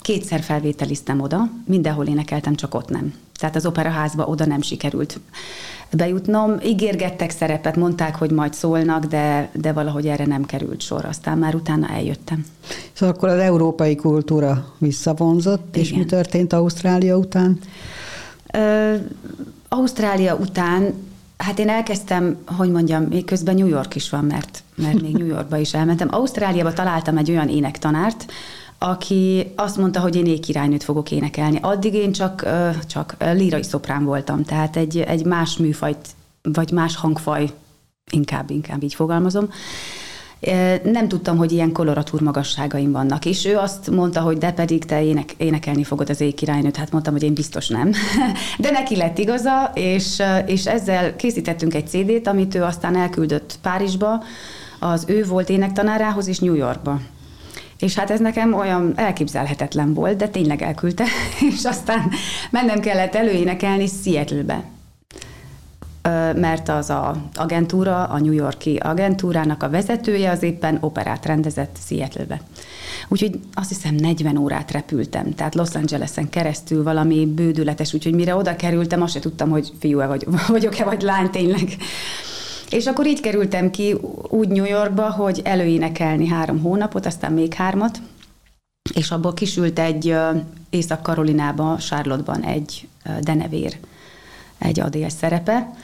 kétszer 0.00 0.40
felvételiztem 0.40 1.20
oda, 1.20 1.50
mindenhol 1.64 2.06
énekeltem, 2.06 2.54
csak 2.54 2.74
ott 2.74 2.88
nem. 2.88 3.14
Tehát 3.38 3.56
az 3.56 3.66
operaházba 3.66 4.24
oda 4.26 4.46
nem 4.46 4.62
sikerült 4.62 5.20
bejutnom. 5.90 6.56
Ígérgettek 6.64 7.30
szerepet, 7.30 7.76
mondták, 7.76 8.16
hogy 8.16 8.30
majd 8.30 8.54
szólnak, 8.54 9.04
de, 9.04 9.50
de 9.52 9.72
valahogy 9.72 10.06
erre 10.06 10.26
nem 10.26 10.44
került 10.44 10.80
sor. 10.80 11.04
Aztán 11.04 11.38
már 11.38 11.54
utána 11.54 11.88
eljöttem. 11.88 12.44
Szóval 12.92 13.14
akkor 13.14 13.28
az 13.28 13.38
európai 13.38 13.96
kultúra 13.96 14.74
visszavonzott, 14.78 15.76
Igen. 15.76 15.80
és 15.80 15.92
mi 15.92 16.04
történt 16.04 16.52
Ausztrália 16.52 17.16
után? 17.16 17.58
Ö, 18.52 18.94
Ausztrália 19.68 20.34
után 20.34 20.94
Hát 21.36 21.58
én 21.58 21.68
elkezdtem, 21.68 22.36
hogy 22.56 22.70
mondjam, 22.70 23.02
még 23.02 23.24
közben 23.24 23.54
New 23.54 23.66
York 23.66 23.94
is 23.94 24.10
van, 24.10 24.24
mert, 24.24 24.62
mert 24.74 25.00
még 25.00 25.16
New 25.18 25.26
Yorkba 25.26 25.56
is 25.56 25.74
elmentem. 25.74 26.08
Ausztráliába 26.10 26.72
találtam 26.72 27.16
egy 27.16 27.30
olyan 27.30 27.48
énektanárt, 27.48 28.26
aki 28.78 29.52
azt 29.56 29.76
mondta, 29.76 30.00
hogy 30.00 30.16
én 30.16 30.26
ékirálynőt 30.26 30.84
fogok 30.84 31.10
énekelni. 31.10 31.58
Addig 31.62 31.94
én 31.94 32.12
csak, 32.12 32.46
csak 32.86 33.16
lírai 33.32 33.62
szoprán 33.62 34.04
voltam, 34.04 34.42
tehát 34.42 34.76
egy, 34.76 34.98
egy 34.98 35.24
más 35.24 35.56
műfajt, 35.56 36.08
vagy 36.42 36.70
más 36.70 36.96
hangfaj, 36.96 37.52
inkább, 38.10 38.50
inkább 38.50 38.82
így 38.82 38.94
fogalmazom. 38.94 39.48
Nem 40.82 41.08
tudtam, 41.08 41.36
hogy 41.36 41.52
ilyen 41.52 41.72
koloratúr 41.72 42.20
magasságaim 42.20 42.92
vannak, 42.92 43.24
és 43.24 43.44
ő 43.44 43.56
azt 43.56 43.90
mondta, 43.90 44.20
hogy 44.20 44.38
de 44.38 44.52
pedig 44.52 44.84
te 44.84 45.02
ének, 45.02 45.34
énekelni 45.36 45.84
fogod 45.84 46.10
az 46.10 46.20
ékirálynőt. 46.20 46.76
Hát 46.76 46.90
mondtam, 46.92 47.12
hogy 47.12 47.22
én 47.22 47.34
biztos 47.34 47.68
nem. 47.68 47.92
De 48.58 48.70
neki 48.70 48.96
lett 48.96 49.18
igaza, 49.18 49.70
és, 49.74 50.22
és 50.46 50.66
ezzel 50.66 51.16
készítettünk 51.16 51.74
egy 51.74 51.88
CD-t, 51.88 52.26
amit 52.26 52.54
ő 52.54 52.62
aztán 52.62 52.96
elküldött 52.96 53.58
Párizsba, 53.62 54.22
az 54.78 55.04
ő 55.08 55.24
volt 55.24 55.48
énektanárához 55.48 56.28
és 56.28 56.38
New 56.38 56.54
Yorkba. 56.54 57.00
És 57.78 57.94
hát 57.94 58.10
ez 58.10 58.20
nekem 58.20 58.54
olyan 58.54 58.92
elképzelhetetlen 58.96 59.94
volt, 59.94 60.16
de 60.16 60.28
tényleg 60.28 60.62
elküldte, 60.62 61.04
és 61.50 61.64
aztán 61.64 62.10
mennem 62.50 62.80
kellett 62.80 63.14
előénekelni 63.14 63.86
Seattle-be 63.86 64.64
mert 66.34 66.68
az 66.68 66.90
a 66.90 67.16
agentúra, 67.34 68.04
a 68.04 68.18
New 68.18 68.32
Yorki 68.32 68.76
agentúrának 68.76 69.62
a 69.62 69.70
vezetője 69.70 70.30
az 70.30 70.42
éppen 70.42 70.78
operát 70.80 71.26
rendezett 71.26 71.76
Seattle-be. 71.86 72.40
Úgyhogy 73.08 73.40
azt 73.54 73.68
hiszem 73.68 73.94
40 73.94 74.36
órát 74.36 74.70
repültem, 74.70 75.34
tehát 75.34 75.54
Los 75.54 75.74
Angeles-en 75.74 76.30
keresztül 76.30 76.82
valami 76.82 77.26
bődületes, 77.26 77.94
úgyhogy 77.94 78.14
mire 78.14 78.34
oda 78.34 78.56
kerültem, 78.56 79.02
azt 79.02 79.12
se 79.12 79.20
tudtam, 79.20 79.50
hogy 79.50 79.72
fiú-e 79.80 80.06
vagy, 80.06 80.26
vagyok-e, 80.48 80.84
vagy 80.84 81.02
lány 81.02 81.30
tényleg. 81.30 81.76
És 82.70 82.86
akkor 82.86 83.06
így 83.06 83.20
kerültem 83.20 83.70
ki 83.70 83.96
úgy 84.28 84.48
New 84.48 84.64
Yorkba, 84.64 85.10
hogy 85.10 85.40
előénekelni 85.44 86.26
három 86.26 86.60
hónapot, 86.60 87.06
aztán 87.06 87.32
még 87.32 87.54
hármat, 87.54 88.00
és 88.94 89.10
abból 89.10 89.34
kisült 89.34 89.78
egy 89.78 90.16
Észak-Karolinában, 90.70 91.78
Charlotte-ban 91.78 92.42
egy 92.42 92.88
denevér, 93.20 93.76
egy 94.58 94.80
adél 94.80 95.08
szerepe, 95.08 95.74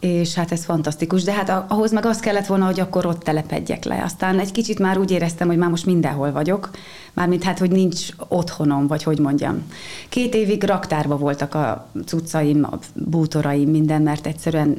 és 0.00 0.34
hát 0.34 0.52
ez 0.52 0.64
fantasztikus, 0.64 1.22
de 1.22 1.32
hát 1.32 1.64
ahhoz 1.68 1.92
meg 1.92 2.06
az 2.06 2.20
kellett 2.20 2.46
volna, 2.46 2.64
hogy 2.64 2.80
akkor 2.80 3.06
ott 3.06 3.22
telepedjek 3.22 3.84
le. 3.84 4.02
Aztán 4.02 4.38
egy 4.38 4.52
kicsit 4.52 4.78
már 4.78 4.98
úgy 4.98 5.10
éreztem, 5.10 5.46
hogy 5.48 5.56
már 5.56 5.70
most 5.70 5.86
mindenhol 5.86 6.32
vagyok, 6.32 6.70
mármint 7.12 7.42
hát, 7.42 7.58
hogy 7.58 7.70
nincs 7.70 8.06
otthonom, 8.28 8.86
vagy 8.86 9.02
hogy 9.02 9.18
mondjam. 9.18 9.62
Két 10.08 10.34
évig 10.34 10.62
raktárba 10.62 11.16
voltak 11.16 11.54
a 11.54 11.88
cuccaim, 12.06 12.64
a 12.64 12.78
bútoraim, 12.94 13.70
minden, 13.70 14.02
mert 14.02 14.26
egyszerűen 14.26 14.78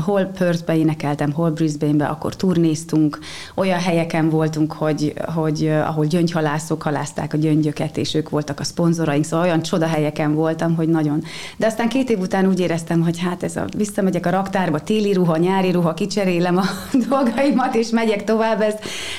hol 0.00 0.24
Perthbe 0.24 0.76
énekeltem, 0.76 1.32
hol 1.32 1.50
Brisbane-be, 1.50 2.06
akkor 2.06 2.36
turnéztunk, 2.36 3.18
olyan 3.54 3.78
helyeken 3.78 4.28
voltunk, 4.28 4.72
hogy, 4.72 5.12
hogy 5.34 5.66
ahol 5.68 6.04
gyöngyhalászok 6.04 6.82
halázták 6.82 7.32
a 7.32 7.36
gyöngyöket, 7.36 7.96
és 7.96 8.14
ők 8.14 8.28
voltak 8.28 8.60
a 8.60 8.64
szponzoraink, 8.64 9.24
szóval 9.24 9.46
olyan 9.46 9.62
csoda 9.62 9.86
helyeken 9.86 10.34
voltam, 10.34 10.74
hogy 10.74 10.88
nagyon. 10.88 11.22
De 11.56 11.66
aztán 11.66 11.88
két 11.88 12.10
év 12.10 12.18
után 12.18 12.46
úgy 12.46 12.60
éreztem, 12.60 13.02
hogy 13.02 13.18
hát 13.18 13.42
ez 13.42 13.56
a, 13.56 13.64
visszamegyek 13.76 14.26
a 14.26 14.30
raktárba, 14.30 14.80
téli 14.80 15.12
ruha, 15.12 15.36
nyári 15.36 15.70
ruha, 15.70 15.94
kicserélem 15.94 16.56
a 16.56 16.64
dolgaimat, 17.08 17.74
és 17.74 17.90
megyek 17.90 18.24
tovább, 18.24 18.60
ez, 18.60 18.74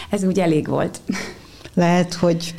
ez 0.10 0.24
úgy 0.24 0.40
elég 0.40 0.68
volt. 0.68 1.00
Lehet, 1.74 2.14
hogy 2.14 2.54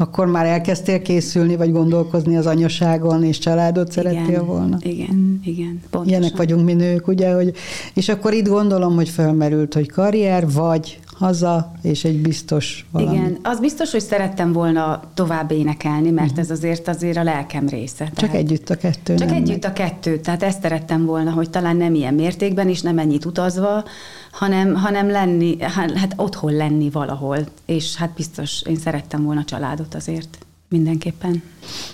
akkor 0.00 0.26
már 0.26 0.46
elkezdtél 0.46 1.02
készülni, 1.02 1.56
vagy 1.56 1.72
gondolkozni 1.72 2.36
az 2.36 2.46
anyaságon, 2.46 3.24
és 3.24 3.38
családot 3.38 3.92
szerettél 3.92 4.28
igen, 4.28 4.46
volna? 4.46 4.76
Igen, 4.80 5.40
igen, 5.44 5.80
pontosan. 5.90 6.08
Ilyenek 6.08 6.36
vagyunk 6.36 6.64
mi 6.64 6.72
nők, 6.72 7.06
ugye, 7.08 7.32
hogy, 7.34 7.52
és 7.94 8.08
akkor 8.08 8.32
itt 8.32 8.48
gondolom, 8.48 8.94
hogy 8.94 9.08
felmerült, 9.08 9.74
hogy 9.74 9.90
karrier, 9.90 10.52
vagy 10.52 11.00
haza, 11.18 11.72
és 11.82 12.04
egy 12.04 12.22
biztos 12.22 12.86
valami. 12.90 13.16
Igen, 13.16 13.38
az 13.42 13.60
biztos, 13.60 13.90
hogy 13.90 14.00
szerettem 14.00 14.52
volna 14.52 15.02
tovább 15.14 15.50
énekelni, 15.50 16.10
mert 16.10 16.28
uh-huh. 16.28 16.44
ez 16.44 16.50
azért 16.50 16.88
azért 16.88 17.16
a 17.16 17.22
lelkem 17.22 17.68
része. 17.68 18.04
Csak 18.04 18.14
tehát, 18.14 18.34
együtt 18.34 18.70
a 18.70 18.76
kettő. 18.76 19.14
Csak 19.14 19.30
együtt 19.30 19.62
meg. 19.62 19.70
a 19.70 19.72
kettő, 19.72 20.18
tehát 20.18 20.42
ezt 20.42 20.62
szerettem 20.62 21.04
volna, 21.04 21.30
hogy 21.30 21.50
talán 21.50 21.76
nem 21.76 21.94
ilyen 21.94 22.14
mértékben, 22.14 22.68
és 22.68 22.80
nem 22.80 22.98
ennyit 22.98 23.24
utazva, 23.24 23.84
hanem, 24.30 24.74
hanem 24.74 25.10
lenni, 25.10 25.56
hát, 25.60 25.92
hát 25.92 26.12
otthon 26.16 26.52
lenni 26.52 26.90
valahol, 26.90 27.38
és 27.66 27.96
hát 27.96 28.10
biztos 28.10 28.62
én 28.62 28.76
szerettem 28.76 29.24
volna 29.24 29.44
családot 29.44 29.94
azért. 29.94 30.38
Mindenképpen. 30.68 31.42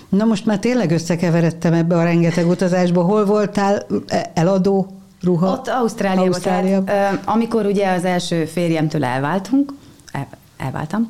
Na 0.09 0.25
most 0.25 0.45
már 0.45 0.59
tényleg 0.59 0.91
összekeveredtem 0.91 1.73
ebbe 1.73 1.97
a 1.97 2.03
rengeteg 2.03 2.47
utazásba. 2.47 3.03
Hol 3.03 3.25
voltál 3.25 3.85
eladó 4.33 4.87
ruha? 5.21 5.51
Ott 5.51 5.67
Ausztráliában. 5.67 6.27
Ausztráliában. 6.27 6.85
Tehát, 6.85 7.21
amikor 7.25 7.65
ugye 7.65 7.91
az 7.91 8.05
első 8.05 8.45
férjemtől 8.45 9.03
elváltunk, 9.03 9.73
el, 10.11 10.27
elváltam, 10.57 11.09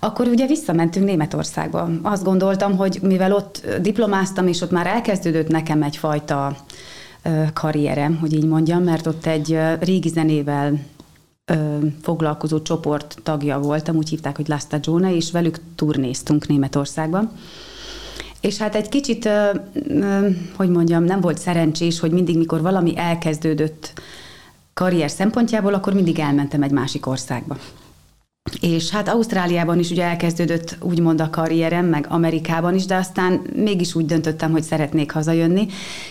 akkor 0.00 0.26
ugye 0.26 0.46
visszamentünk 0.46 1.06
Németországba. 1.06 1.88
Azt 2.02 2.24
gondoltam, 2.24 2.76
hogy 2.76 2.98
mivel 3.02 3.32
ott 3.32 3.66
diplomáztam, 3.80 4.46
és 4.46 4.60
ott 4.60 4.70
már 4.70 4.86
elkezdődött 4.86 5.48
nekem 5.48 5.82
egyfajta 5.82 6.56
karrierem, 7.52 8.16
hogy 8.16 8.32
így 8.32 8.46
mondjam, 8.46 8.82
mert 8.82 9.06
ott 9.06 9.26
egy 9.26 9.58
régi 9.80 10.08
zenével 10.08 10.78
foglalkozó 12.02 12.62
csoport 12.62 13.18
tagja 13.22 13.58
voltam, 13.58 13.96
úgy 13.96 14.08
hívták, 14.08 14.36
hogy 14.36 14.48
Lasta 14.48 14.78
Gione, 14.78 15.14
és 15.14 15.30
velük 15.30 15.60
turnéztunk 15.74 16.46
Németországban. 16.46 17.30
És 18.40 18.56
hát 18.56 18.74
egy 18.74 18.88
kicsit, 18.88 19.28
hogy 20.56 20.68
mondjam, 20.68 21.04
nem 21.04 21.20
volt 21.20 21.38
szerencsés, 21.38 22.00
hogy 22.00 22.10
mindig, 22.10 22.36
mikor 22.36 22.62
valami 22.62 22.98
elkezdődött 22.98 23.92
karrier 24.74 25.10
szempontjából, 25.10 25.74
akkor 25.74 25.94
mindig 25.94 26.18
elmentem 26.18 26.62
egy 26.62 26.70
másik 26.70 27.06
országba. 27.06 27.56
És 28.60 28.90
hát 28.90 29.08
Ausztráliában 29.08 29.78
is 29.78 29.90
ugye 29.90 30.04
elkezdődött 30.04 30.76
úgymond 30.80 31.20
a 31.20 31.30
karrierem, 31.30 31.86
meg 31.86 32.06
Amerikában 32.08 32.74
is, 32.74 32.86
de 32.86 32.94
aztán 32.94 33.40
mégis 33.54 33.94
úgy 33.94 34.06
döntöttem, 34.06 34.50
hogy 34.50 34.62
szeretnék 34.62 35.10
hazajönni. 35.10 35.66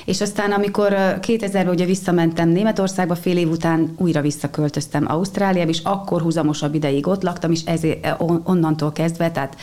És 0.05 0.21
aztán, 0.21 0.51
amikor 0.51 0.93
2000-ben 0.97 1.67
ugye 1.67 1.85
visszamentem 1.85 2.49
Németországba, 2.49 3.15
fél 3.15 3.37
év 3.37 3.49
után 3.49 3.93
újra 3.97 4.21
visszaköltöztem 4.21 5.05
Ausztráliába, 5.07 5.69
és 5.69 5.81
akkor 5.83 6.21
húzamosabb 6.21 6.75
ideig 6.75 7.07
ott 7.07 7.23
laktam, 7.23 7.51
és 7.51 7.61
ezért 7.65 8.07
onnantól 8.43 8.91
kezdve, 8.91 9.31
tehát 9.31 9.57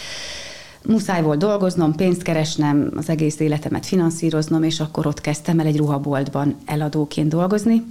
muszáj 0.86 1.22
volt 1.22 1.38
dolgoznom, 1.38 1.94
pénzt 1.94 2.22
keresnem, 2.22 2.90
az 2.96 3.08
egész 3.08 3.40
életemet 3.40 3.86
finanszíroznom, 3.86 4.62
és 4.62 4.80
akkor 4.80 5.06
ott 5.06 5.20
kezdtem 5.20 5.58
el 5.58 5.66
egy 5.66 5.76
ruhaboltban 5.76 6.56
eladóként 6.66 7.28
dolgozni. 7.28 7.84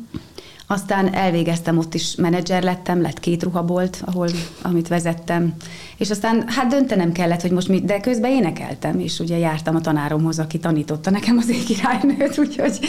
Aztán 0.71 1.13
elvégeztem, 1.13 1.77
ott 1.77 1.93
is 1.93 2.15
menedzser 2.15 2.63
lettem, 2.63 3.01
lett 3.01 3.19
két 3.19 3.43
ruhabolt, 3.43 4.01
ahol, 4.05 4.29
amit 4.61 4.87
vezettem. 4.87 5.53
És 5.97 6.09
aztán 6.09 6.43
hát 6.47 6.67
döntenem 6.67 7.11
kellett, 7.11 7.41
hogy 7.41 7.51
most 7.51 7.67
mi, 7.67 7.81
de 7.81 7.99
közben 7.99 8.31
énekeltem, 8.31 8.99
és 8.99 9.19
ugye 9.19 9.37
jártam 9.37 9.75
a 9.75 9.81
tanáromhoz, 9.81 10.39
aki 10.39 10.59
tanította 10.59 11.09
nekem 11.09 11.37
az 11.37 11.49
égirálynőt, 11.49 12.37
úgyhogy, 12.37 12.79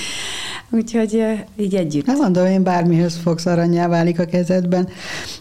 úgyhogy 0.71 1.25
így 1.57 1.75
együtt. 1.75 2.07
Nem 2.07 2.16
mondom, 2.16 2.47
én 2.47 2.62
bármihez 2.62 3.16
fogsz 3.23 3.47
aranyá 3.47 3.88
válik 3.88 4.18
a 4.18 4.25
kezedben. 4.25 4.88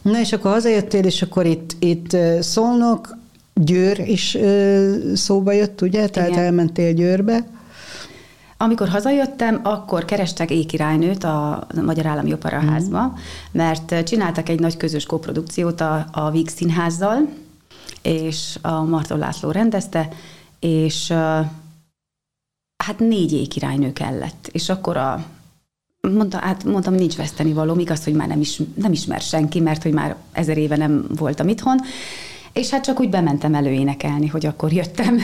Na 0.01 0.19
és 0.19 0.33
akkor 0.33 0.51
hazajöttél, 0.51 1.05
és 1.05 1.21
akkor 1.21 1.45
itt, 1.45 1.75
itt 1.79 2.17
szólnok, 2.39 3.17
Győr 3.53 3.99
is 3.99 4.37
szóba 5.13 5.51
jött, 5.51 5.81
ugye? 5.81 6.07
Tehát 6.07 6.29
Igen. 6.29 6.43
elmentél 6.43 6.93
Győrbe. 6.93 7.45
Amikor 8.61 8.89
hazajöttem, 8.89 9.59
akkor 9.63 10.05
kerestek 10.05 10.51
ékirálynőt 10.51 11.23
a 11.23 11.67
Magyar 11.81 12.05
Állami 12.05 12.33
Operaházba, 12.33 13.01
mm. 13.07 13.13
mert 13.51 14.03
csináltak 14.03 14.49
egy 14.49 14.59
nagy 14.59 14.77
közös 14.77 15.05
koprodukciót 15.05 15.81
a, 15.81 16.05
a 16.11 16.31
Víg 16.31 16.49
Színházzal, 16.49 17.29
és 18.01 18.57
a 18.61 18.83
Marton 18.83 19.17
László 19.17 19.51
rendezte, 19.51 20.07
és 20.59 21.11
hát 22.83 22.99
négy 22.99 23.33
ékirálynő 23.33 23.93
kellett. 23.93 24.49
És 24.51 24.69
akkor 24.69 24.97
a 24.97 25.25
Mondta, 26.01 26.37
hát 26.37 26.63
mondtam, 26.63 26.93
nincs 26.93 27.15
veszteni 27.15 27.53
való, 27.53 27.79
igaz, 27.79 28.03
hogy 28.03 28.13
már 28.13 28.27
nem, 28.27 28.39
is, 28.39 28.61
nem 28.75 28.91
ismer 28.91 29.21
senki, 29.21 29.59
mert 29.59 29.83
hogy 29.83 29.93
már 29.93 30.15
ezer 30.31 30.57
éve 30.57 30.77
nem 30.77 31.05
voltam 31.15 31.47
itthon, 31.47 31.79
és 32.53 32.69
hát 32.69 32.83
csak 32.83 32.99
úgy 32.99 33.09
bementem 33.09 33.53
előénekelni, 33.53 34.27
hogy 34.27 34.45
akkor 34.45 34.73
jöttem. 34.73 35.17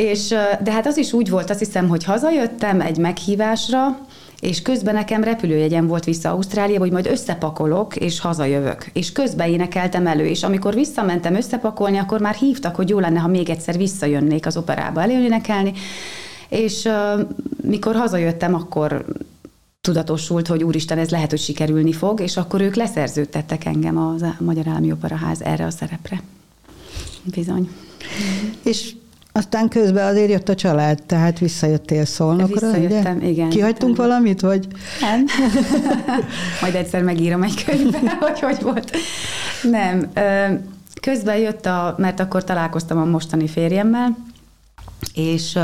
És, 0.00 0.28
de 0.62 0.72
hát 0.72 0.86
az 0.86 0.96
is 0.96 1.12
úgy 1.12 1.30
volt, 1.30 1.50
azt 1.50 1.58
hiszem, 1.58 1.88
hogy 1.88 2.04
hazajöttem 2.04 2.80
egy 2.80 2.96
meghívásra, 2.96 3.98
és 4.40 4.62
közben 4.62 4.94
nekem 4.94 5.24
repülőjegyem 5.24 5.86
volt 5.86 6.04
vissza 6.04 6.30
Ausztráliába, 6.30 6.82
hogy 6.82 6.92
majd 6.92 7.06
összepakolok, 7.06 7.96
és 7.96 8.20
hazajövök. 8.20 8.90
És 8.92 9.12
közben 9.12 9.48
énekeltem 9.48 10.06
elő, 10.06 10.26
és 10.26 10.42
amikor 10.42 10.74
visszamentem 10.74 11.34
összepakolni, 11.34 11.98
akkor 11.98 12.20
már 12.20 12.34
hívtak, 12.34 12.76
hogy 12.76 12.88
jó 12.88 12.98
lenne, 12.98 13.18
ha 13.18 13.28
még 13.28 13.48
egyszer 13.48 13.76
visszajönnék 13.76 14.46
az 14.46 14.56
operába 14.56 15.02
előénekelni. 15.02 15.72
És 16.48 16.84
uh, 16.84 17.26
mikor 17.62 17.94
hazajöttem, 17.94 18.54
akkor 18.54 19.04
tudatosult, 19.80 20.46
hogy 20.46 20.62
úristen, 20.62 20.98
ez 20.98 21.10
lehet, 21.10 21.30
hogy 21.30 21.40
sikerülni 21.40 21.92
fog, 21.92 22.20
és 22.20 22.36
akkor 22.36 22.60
ők 22.60 22.74
leszerződtettek 22.74 23.64
engem 23.64 23.98
a 23.98 24.14
Magyar 24.38 24.68
Állami 24.68 24.92
Operaház 24.92 25.42
erre 25.42 25.64
a 25.64 25.70
szerepre. 25.70 26.22
Bizony. 27.24 27.70
És 28.62 28.94
aztán 29.32 29.68
közben 29.68 30.06
azért 30.06 30.30
jött 30.30 30.48
a 30.48 30.54
család, 30.54 31.02
tehát 31.06 31.38
visszajöttél 31.38 32.04
Szolnokra, 32.04 32.70
Visszajöttem, 32.72 33.16
ugye? 33.16 33.28
igen. 33.28 33.48
Kihagytunk 33.48 33.94
igen. 33.94 34.06
valamit, 34.06 34.40
vagy? 34.40 34.66
Nem. 35.00 35.24
Majd 36.60 36.74
egyszer 36.74 37.02
megírom 37.02 37.42
egy 37.42 37.64
könyvbe, 37.64 37.98
hogy 38.20 38.40
hogy 38.40 38.62
volt. 38.62 38.96
Nem. 39.62 40.12
Közben 41.00 41.36
jött 41.36 41.66
a, 41.66 41.94
mert 41.98 42.20
akkor 42.20 42.44
találkoztam 42.44 42.98
a 42.98 43.04
mostani 43.04 43.48
férjemmel, 43.48 44.16
és 45.14 45.58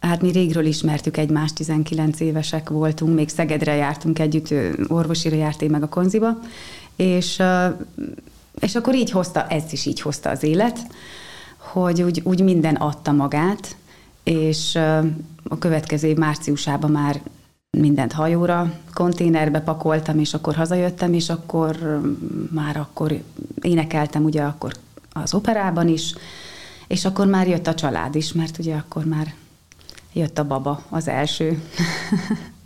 Hát 0.00 0.22
mi 0.22 0.30
régről 0.30 0.64
ismertük 0.64 1.16
egymást, 1.16 1.54
19 1.54 2.20
évesek 2.20 2.68
voltunk, 2.68 3.14
még 3.14 3.28
Szegedre 3.28 3.74
jártunk 3.74 4.18
együtt, 4.18 4.54
orvosira 4.88 5.36
járt 5.36 5.62
én 5.62 5.70
meg 5.70 5.82
a 5.82 5.88
konziba, 5.88 6.38
és, 6.96 7.42
és 8.60 8.74
akkor 8.74 8.94
így 8.94 9.10
hozta, 9.10 9.46
ez 9.46 9.62
is 9.70 9.86
így 9.86 10.00
hozta 10.00 10.30
az 10.30 10.42
élet, 10.42 10.78
hogy 11.72 12.02
úgy, 12.02 12.20
úgy 12.24 12.42
minden 12.42 12.74
adta 12.74 13.12
magát, 13.12 13.76
és 14.22 14.78
a 15.42 15.58
következő 15.58 16.08
év 16.08 16.16
márciusában 16.16 16.90
már 16.90 17.20
mindent 17.78 18.12
hajóra, 18.12 18.72
konténerbe 18.94 19.60
pakoltam, 19.60 20.18
és 20.18 20.34
akkor 20.34 20.54
hazajöttem, 20.54 21.12
és 21.12 21.28
akkor 21.28 22.00
már 22.50 22.76
akkor 22.76 23.22
énekeltem 23.60 24.24
ugye 24.24 24.42
akkor 24.42 24.72
az 25.12 25.34
operában 25.34 25.88
is, 25.88 26.14
és 26.86 27.04
akkor 27.04 27.26
már 27.26 27.48
jött 27.48 27.66
a 27.66 27.74
család 27.74 28.14
is, 28.14 28.32
mert 28.32 28.58
ugye 28.58 28.74
akkor 28.74 29.04
már 29.04 29.34
jött 30.12 30.38
a 30.38 30.46
baba, 30.46 30.82
az 30.88 31.08
első. 31.08 31.62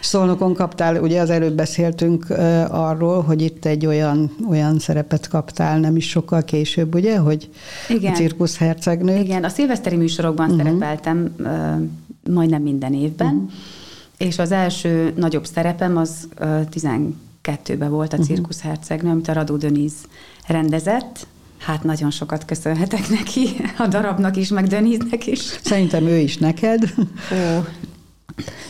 Szolnokon 0.00 0.54
kaptál, 0.54 1.00
ugye 1.02 1.20
az 1.20 1.30
előbb 1.30 1.54
beszéltünk 1.54 2.30
arról, 2.68 3.22
hogy 3.22 3.42
itt 3.42 3.64
egy 3.64 3.86
olyan, 3.86 4.30
olyan 4.48 4.78
szerepet 4.78 5.28
kaptál, 5.28 5.78
nem 5.78 5.96
is 5.96 6.08
sokkal 6.08 6.44
később, 6.44 6.94
ugye, 6.94 7.18
hogy 7.18 7.50
Igen. 7.88 8.12
a 8.12 8.16
cirkusz 8.16 8.56
hercegnő. 8.56 9.18
Igen, 9.18 9.44
a 9.44 9.48
szilveszteri 9.48 9.96
műsorokban 9.96 10.50
uh-huh. 10.50 10.64
szerepeltem 10.64 11.34
uh, 11.38 12.34
majdnem 12.34 12.62
minden 12.62 12.94
évben, 12.94 13.34
uh-huh. 13.34 13.50
és 14.16 14.38
az 14.38 14.52
első 14.52 15.12
nagyobb 15.16 15.46
szerepem 15.46 15.96
az 15.96 16.28
uh, 16.40 16.60
12-ben 16.70 17.90
volt 17.90 18.12
a 18.12 18.16
uh-huh. 18.16 18.34
cirkusz 18.34 18.60
hercegnő, 18.60 19.10
amit 19.10 19.28
a 19.28 19.32
Radó 19.32 19.56
Döniz 19.56 19.92
rendezett, 20.46 21.26
Hát 21.58 21.82
nagyon 21.82 22.10
sokat 22.10 22.44
köszönhetek 22.44 23.08
neki, 23.08 23.48
a 23.78 23.86
darabnak 23.86 24.36
is, 24.36 24.48
meg 24.48 24.66
Deniznek 24.66 25.26
is. 25.26 25.38
Szerintem 25.40 26.06
ő 26.06 26.16
is 26.16 26.36
neked. 26.36 26.82
Ó, 27.32 27.64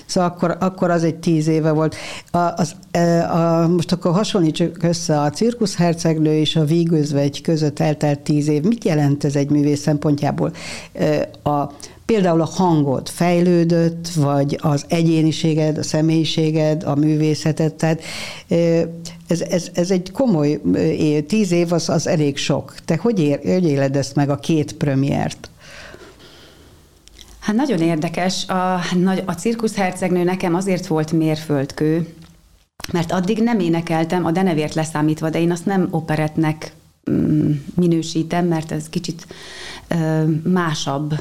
Szóval 0.08 0.30
akkor, 0.30 0.56
akkor 0.60 0.90
az 0.90 1.04
egy 1.04 1.16
tíz 1.16 1.46
éve 1.46 1.70
volt. 1.70 1.96
A, 2.30 2.38
az, 2.38 2.74
e, 2.90 3.32
a, 3.32 3.68
most 3.68 3.92
akkor 3.92 4.12
hasonlítsuk 4.12 4.82
össze 4.82 5.20
a 5.20 5.30
cirkuszhercegnő 5.30 6.32
és 6.32 6.56
a 6.56 6.64
vígözvegy 6.64 7.40
között 7.40 7.80
eltelt 7.80 8.20
tíz 8.20 8.48
év. 8.48 8.62
Mit 8.62 8.84
jelent 8.84 9.24
ez 9.24 9.36
egy 9.36 9.50
művész 9.50 9.80
szempontjából? 9.80 10.52
E, 10.92 11.30
a, 11.42 11.72
például 12.06 12.40
a 12.40 12.50
hangod 12.54 13.08
fejlődött, 13.08 14.08
vagy 14.08 14.58
az 14.62 14.84
egyéniséged, 14.88 15.78
a 15.78 15.82
személyiséged, 15.82 16.82
a 16.82 16.94
művészeted, 16.94 17.74
tehát 17.74 18.02
e, 18.48 18.56
ez, 19.28 19.40
ez, 19.40 19.70
ez 19.74 19.90
egy 19.90 20.10
komoly, 20.12 20.60
tíz 21.26 21.52
év 21.52 21.72
az, 21.72 21.88
az 21.88 22.06
elég 22.06 22.36
sok. 22.36 22.74
Te 22.84 22.96
hogy, 22.96 23.20
ér, 23.20 23.40
hogy 23.42 23.68
éled 23.68 23.96
ezt 23.96 24.14
meg 24.14 24.30
a 24.30 24.36
két 24.36 24.72
premiért? 24.72 25.50
Hát 27.48 27.56
nagyon 27.56 27.80
érdekes. 27.80 28.46
A, 28.48 28.74
a 29.24 29.32
cirkuszhercegnő 29.32 30.22
nekem 30.22 30.54
azért 30.54 30.86
volt 30.86 31.12
mérföldkő, 31.12 32.14
mert 32.92 33.12
addig 33.12 33.42
nem 33.42 33.58
énekeltem, 33.58 34.24
a 34.24 34.30
denevért 34.30 34.74
leszámítva, 34.74 35.30
de 35.30 35.40
én 35.40 35.50
azt 35.50 35.66
nem 35.66 35.88
operetnek 35.90 36.72
mm, 37.10 37.50
minősítem, 37.74 38.46
mert 38.46 38.72
ez 38.72 38.88
kicsit 38.88 39.26
másabb. 40.42 41.14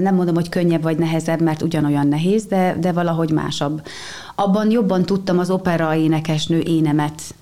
Nem 0.00 0.14
mondom, 0.14 0.34
hogy 0.34 0.48
könnyebb 0.48 0.82
vagy 0.82 0.98
nehezebb, 0.98 1.40
mert 1.40 1.62
ugyanolyan 1.62 2.06
nehéz, 2.06 2.44
de, 2.44 2.76
de 2.80 2.92
valahogy 2.92 3.30
másabb. 3.30 3.86
Abban 4.34 4.70
jobban 4.70 5.04
tudtam 5.04 5.38
az 5.38 5.50
opera 5.50 5.94
énekesnő 5.94 6.58
énemet 6.58 7.34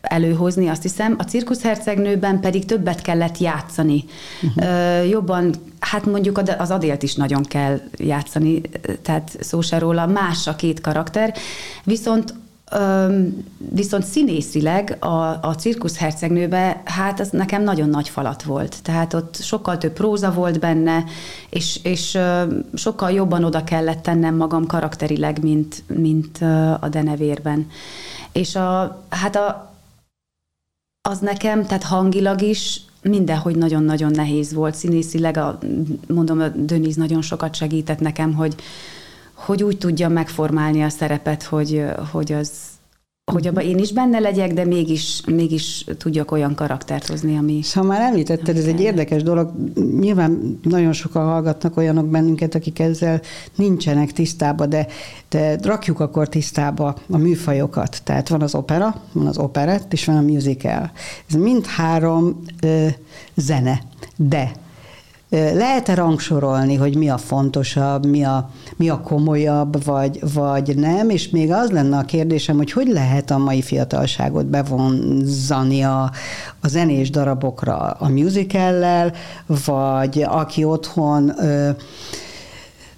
előhozni, 0.00 0.68
azt 0.68 0.82
hiszem. 0.82 1.14
A 1.18 1.22
cirkuszhercegnőben 1.22 2.40
pedig 2.40 2.64
többet 2.64 3.02
kellett 3.02 3.38
játszani. 3.38 4.04
Uh-huh. 4.42 5.08
Jobban, 5.08 5.54
hát 5.84 6.04
mondjuk 6.04 6.42
az 6.58 6.70
Adélt 6.70 7.02
is 7.02 7.14
nagyon 7.14 7.42
kell 7.42 7.80
játszani, 7.96 8.60
tehát 9.02 9.36
szó 9.40 9.60
se 9.60 9.78
róla, 9.78 10.06
más 10.06 10.46
a 10.46 10.56
két 10.56 10.80
karakter, 10.80 11.34
viszont 11.84 12.34
viszont 13.58 14.04
színészileg 14.04 14.96
a, 15.00 15.46
a 15.48 15.54
cirkuszhercegnőbe, 15.58 16.82
hát 16.84 17.20
az 17.20 17.28
nekem 17.30 17.62
nagyon 17.62 17.88
nagy 17.88 18.08
falat 18.08 18.42
volt. 18.42 18.82
Tehát 18.82 19.14
ott 19.14 19.36
sokkal 19.36 19.78
több 19.78 19.92
próza 19.92 20.32
volt 20.32 20.58
benne, 20.58 21.04
és, 21.50 21.80
és 21.82 22.18
sokkal 22.74 23.10
jobban 23.10 23.44
oda 23.44 23.64
kellett 23.64 24.02
tennem 24.02 24.36
magam 24.36 24.66
karakterileg, 24.66 25.42
mint, 25.42 25.82
mint 25.86 26.38
a 26.80 26.88
denevérben. 26.90 27.70
És 28.32 28.56
a, 28.56 29.02
hát 29.08 29.36
a, 29.36 29.74
az 31.08 31.18
nekem, 31.18 31.66
tehát 31.66 31.82
hangilag 31.82 32.42
is 32.42 32.80
mindenhogy 33.08 33.56
nagyon-nagyon 33.56 34.10
nehéz 34.10 34.52
volt. 34.52 34.74
Színészileg, 34.74 35.36
a, 35.36 35.58
mondom, 36.08 36.40
a 36.40 36.48
Döniz 36.48 36.96
nagyon 36.96 37.22
sokat 37.22 37.54
segített 37.54 38.00
nekem, 38.00 38.34
hogy, 38.34 38.54
hogy 39.32 39.62
úgy 39.62 39.78
tudja 39.78 40.08
megformálni 40.08 40.82
a 40.82 40.88
szerepet, 40.88 41.42
hogy, 41.42 41.84
hogy 42.10 42.32
az, 42.32 42.50
hogy 43.32 43.46
abban 43.46 43.64
én 43.64 43.78
is 43.78 43.92
benne 43.92 44.18
legyek, 44.18 44.52
de 44.52 44.64
mégis, 44.64 45.20
mégis 45.26 45.84
tudjak 45.98 46.30
olyan 46.30 46.54
karaktert 46.54 47.06
hozni, 47.06 47.36
ami... 47.36 47.62
Szóval 47.62 47.90
már 47.90 48.00
említetted, 48.00 48.56
ez 48.56 48.64
egy 48.64 48.80
érdekes 48.80 49.22
dolog. 49.22 49.50
Nyilván 50.00 50.58
nagyon 50.62 50.92
sokan 50.92 51.24
hallgatnak 51.24 51.76
olyanok 51.76 52.06
bennünket, 52.06 52.54
akik 52.54 52.78
ezzel 52.78 53.20
nincsenek 53.54 54.12
tisztába, 54.12 54.66
de, 54.66 54.86
de 55.28 55.58
rakjuk 55.62 56.00
akkor 56.00 56.28
tisztába 56.28 56.96
a 57.10 57.16
műfajokat. 57.16 58.00
Tehát 58.04 58.28
van 58.28 58.42
az 58.42 58.54
opera, 58.54 59.02
van 59.12 59.26
az 59.26 59.38
operett, 59.38 59.92
és 59.92 60.04
van 60.04 60.16
a 60.16 60.22
musical. 60.22 60.90
Ez 61.28 61.34
mind 61.34 61.66
három 61.66 62.40
ö, 62.62 62.86
zene, 63.34 63.82
de 64.16 64.52
lehet-e 65.34 65.94
rangsorolni, 65.94 66.74
hogy 66.74 66.96
mi 66.96 67.08
a 67.08 67.18
fontosabb, 67.18 68.06
mi 68.06 68.24
a, 68.24 68.50
mi 68.76 68.88
a 68.88 69.00
komolyabb, 69.00 69.84
vagy, 69.84 70.18
vagy 70.34 70.76
nem? 70.76 71.10
És 71.10 71.28
még 71.28 71.52
az 71.52 71.70
lenne 71.70 71.96
a 71.96 72.02
kérdésem, 72.02 72.56
hogy 72.56 72.72
hogy 72.72 72.86
lehet 72.86 73.30
a 73.30 73.38
mai 73.38 73.62
fiatalságot 73.62 74.46
bevonzani 74.46 75.82
a, 75.82 76.10
a 76.60 76.68
zenés 76.68 77.10
darabokra 77.10 77.76
a 77.76 78.08
musicallel, 78.08 79.12
vagy 79.46 80.24
aki 80.28 80.64
otthon 80.64 81.32
ö, 81.44 81.70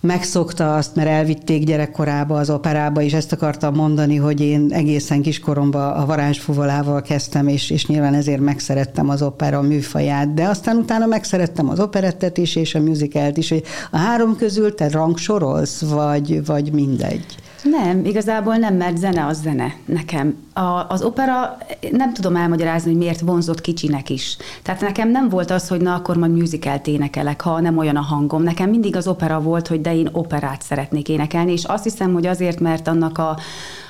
megszokta 0.07 0.75
azt, 0.75 0.95
mert 0.95 1.09
elvitték 1.09 1.65
gyerekkorába 1.65 2.39
az 2.39 2.51
operába, 2.51 3.03
és 3.03 3.13
ezt 3.13 3.33
akartam 3.33 3.75
mondani, 3.75 4.17
hogy 4.17 4.41
én 4.41 4.67
egészen 4.71 5.23
kiskoromban 5.23 5.93
a 5.93 6.07
varázsfuvolával 6.07 7.03
kezdtem, 7.03 7.49
és, 7.49 7.71
és 7.71 7.87
nyilván 7.87 8.15
ezért 8.15 8.41
megszerettem 8.41 9.09
az 9.09 9.23
opera 9.23 9.63
műfaját, 9.63 10.35
de 10.35 10.45
aztán 10.45 10.77
utána 10.77 11.07
megszerettem 11.07 11.69
az 11.69 11.81
operettet 11.81 12.39
is, 12.39 12.57
és 12.57 12.75
a 12.75 12.81
musicalt 12.81 13.37
is, 13.37 13.49
hogy 13.49 13.63
a 13.91 13.97
három 13.97 14.37
közül 14.37 14.75
te 14.75 14.89
rangsorolsz, 14.89 15.81
vagy, 15.81 16.47
vagy 16.47 16.73
mindegy? 16.73 17.25
Nem, 17.71 18.05
igazából 18.05 18.57
nem, 18.57 18.75
mert 18.75 18.97
zene 18.97 19.27
az 19.27 19.41
zene 19.41 19.75
nekem. 19.85 20.37
A, 20.53 20.85
az 20.89 21.03
opera, 21.03 21.57
nem 21.91 22.13
tudom 22.13 22.37
elmagyarázni, 22.37 22.91
hogy 22.91 22.99
miért 22.99 23.21
vonzott 23.21 23.61
kicsinek 23.61 24.11
is. 24.11 24.37
Tehát 24.63 24.81
nekem 24.81 25.11
nem 25.11 25.29
volt 25.29 25.51
az, 25.51 25.69
hogy 25.69 25.81
na 25.81 25.95
akkor 25.95 26.17
majd 26.17 26.37
musicalt 26.37 26.87
énekelek, 26.87 27.41
ha 27.41 27.61
nem 27.61 27.79
olyan 27.79 27.97
a 27.97 28.01
hangom. 28.01 28.43
Nekem 28.43 28.71
mindig 28.71 28.97
az 28.97 29.07
opera 29.07 29.41
volt, 29.41 29.69
hogy 29.69 29.81
de 29.81 29.95
én 29.95 30.09
operát 30.13 30.63
szeretnék 30.63 31.09
énekelni, 31.09 31.53
és 31.53 31.65
azt 31.65 31.85
hiszem, 31.85 32.13
hogy 32.13 32.27
azért, 32.27 32.61
mert 32.61 32.89
annak 32.89 33.19
a, 33.19 33.39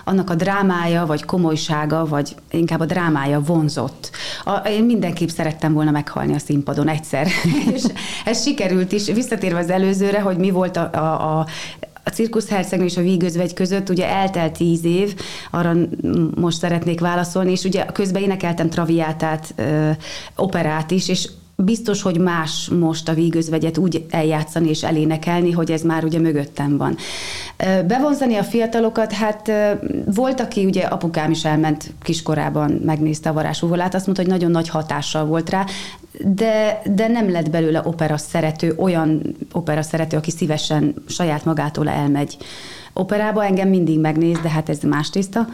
annak 0.04 0.30
a 0.30 0.34
drámája, 0.34 1.06
vagy 1.06 1.24
komolysága, 1.24 2.06
vagy 2.06 2.34
inkább 2.50 2.80
a 2.80 2.84
drámája 2.84 3.40
vonzott. 3.40 4.10
A, 4.44 4.68
én 4.68 4.84
mindenképp 4.84 5.28
szerettem 5.28 5.72
volna 5.72 5.90
meghalni 5.90 6.34
a 6.34 6.38
színpadon 6.38 6.88
egyszer, 6.88 7.26
és 7.74 7.82
ez 8.24 8.42
sikerült 8.42 8.92
is. 8.92 9.06
Visszatérve 9.06 9.58
az 9.58 9.70
előzőre, 9.70 10.20
hogy 10.20 10.36
mi 10.36 10.50
volt 10.50 10.76
a, 10.76 10.90
a, 10.92 11.38
a 11.38 11.46
a 12.06 12.10
cirkuszhercegnő 12.10 12.84
és 12.84 12.96
a 12.96 13.02
vígözvegy 13.02 13.54
között 13.54 13.88
ugye 13.88 14.08
eltelt 14.08 14.52
tíz 14.52 14.84
év, 14.84 15.14
arra 15.50 15.74
most 16.34 16.58
szeretnék 16.58 17.00
válaszolni, 17.00 17.50
és 17.50 17.64
ugye 17.64 17.84
közben 17.84 18.22
énekeltem 18.22 18.70
traviátát, 18.70 19.54
operát 20.36 20.90
is, 20.90 21.08
és 21.08 21.28
biztos, 21.56 22.02
hogy 22.02 22.18
más 22.18 22.68
most 22.68 23.08
a 23.08 23.14
vígözvegyet 23.14 23.78
úgy 23.78 24.04
eljátszani 24.10 24.68
és 24.68 24.82
elénekelni, 24.82 25.50
hogy 25.50 25.70
ez 25.70 25.82
már 25.82 26.04
ugye 26.04 26.18
mögöttem 26.18 26.76
van. 26.76 26.96
Bevonzani 27.86 28.36
a 28.36 28.42
fiatalokat, 28.42 29.12
hát 29.12 29.52
volt, 30.14 30.40
aki 30.40 30.64
ugye 30.64 30.82
apukám 30.82 31.30
is 31.30 31.44
elment 31.44 31.92
kiskorában, 32.02 32.80
megnézte 32.84 33.28
a 33.28 33.32
varázsúvolát, 33.32 33.94
azt 33.94 34.06
mondta, 34.06 34.24
hogy 34.24 34.32
nagyon 34.32 34.50
nagy 34.50 34.68
hatással 34.68 35.24
volt 35.24 35.50
rá, 35.50 35.64
de, 36.24 36.82
de 36.94 37.08
nem 37.08 37.30
lett 37.30 37.50
belőle 37.50 37.80
opera 37.84 38.16
szerető, 38.16 38.74
olyan 38.76 39.36
opera 39.52 39.82
szerető, 39.82 40.16
aki 40.16 40.30
szívesen 40.30 40.94
saját 41.08 41.44
magától 41.44 41.88
elmegy 41.88 42.36
operába. 42.92 43.44
Engem 43.44 43.68
mindig 43.68 44.00
megnéz, 44.00 44.38
de 44.42 44.48
hát 44.48 44.68
ez 44.68 44.78
más 44.78 45.10
tiszta. 45.10 45.48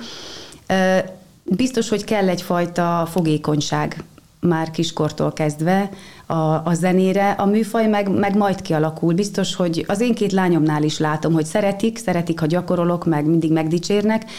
Biztos, 1.44 1.88
hogy 1.88 2.04
kell 2.04 2.28
egyfajta 2.28 3.08
fogékonyság 3.10 4.04
már 4.46 4.70
kiskortól 4.70 5.32
kezdve 5.32 5.90
a, 6.26 6.34
a 6.64 6.74
zenére, 6.74 7.30
a 7.30 7.46
műfaj 7.46 7.86
meg, 7.86 8.10
meg 8.10 8.36
majd 8.36 8.62
kialakul. 8.62 9.14
Biztos, 9.14 9.54
hogy 9.54 9.84
az 9.88 10.00
én 10.00 10.14
két 10.14 10.32
lányomnál 10.32 10.82
is 10.82 10.98
látom, 10.98 11.32
hogy 11.32 11.44
szeretik, 11.44 11.98
szeretik, 11.98 12.40
ha 12.40 12.46
gyakorolok, 12.46 13.06
meg 13.06 13.26
mindig 13.26 13.52
megdicsérnek, 13.52 14.30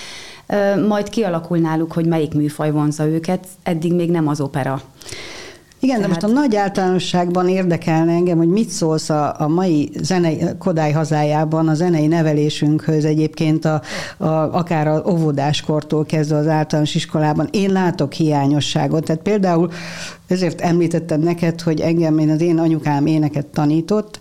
majd 0.87 1.09
kialakul 1.09 1.57
náluk, 1.57 1.91
hogy 1.93 2.05
melyik 2.05 2.33
műfaj 2.33 2.71
vonza 2.71 3.05
őket, 3.05 3.47
eddig 3.63 3.93
még 3.93 4.11
nem 4.11 4.27
az 4.27 4.41
opera. 4.41 4.81
Igen, 5.83 5.95
Tehát... 6.01 6.11
de 6.19 6.27
most 6.27 6.37
a 6.37 6.39
nagy 6.39 6.55
általánosságban 6.55 7.47
érdekelne 7.47 8.11
engem, 8.11 8.37
hogy 8.37 8.47
mit 8.47 8.69
szólsz 8.69 9.09
a, 9.09 9.35
a 9.37 9.47
mai 9.47 9.89
zenei, 10.01 10.39
Kodály 10.57 10.91
hazájában 10.91 11.67
a 11.67 11.73
zenei 11.73 12.07
nevelésünkhöz 12.07 13.05
egyébként 13.05 13.65
a, 13.65 13.81
a, 14.17 14.27
akár 14.27 14.87
a 14.87 15.03
óvodáskortól 15.09 16.05
kezdve 16.05 16.37
az 16.37 16.47
általános 16.47 16.95
iskolában. 16.95 17.47
Én 17.51 17.71
látok 17.71 18.13
hiányosságot. 18.13 19.03
Tehát 19.03 19.21
például 19.21 19.71
ezért 20.27 20.61
említettem 20.61 21.19
neked, 21.19 21.61
hogy 21.61 21.79
engem 21.79 22.17
én 22.17 22.29
az 22.29 22.41
én 22.41 22.59
anyukám 22.59 23.05
éneket 23.05 23.45
tanított, 23.45 24.19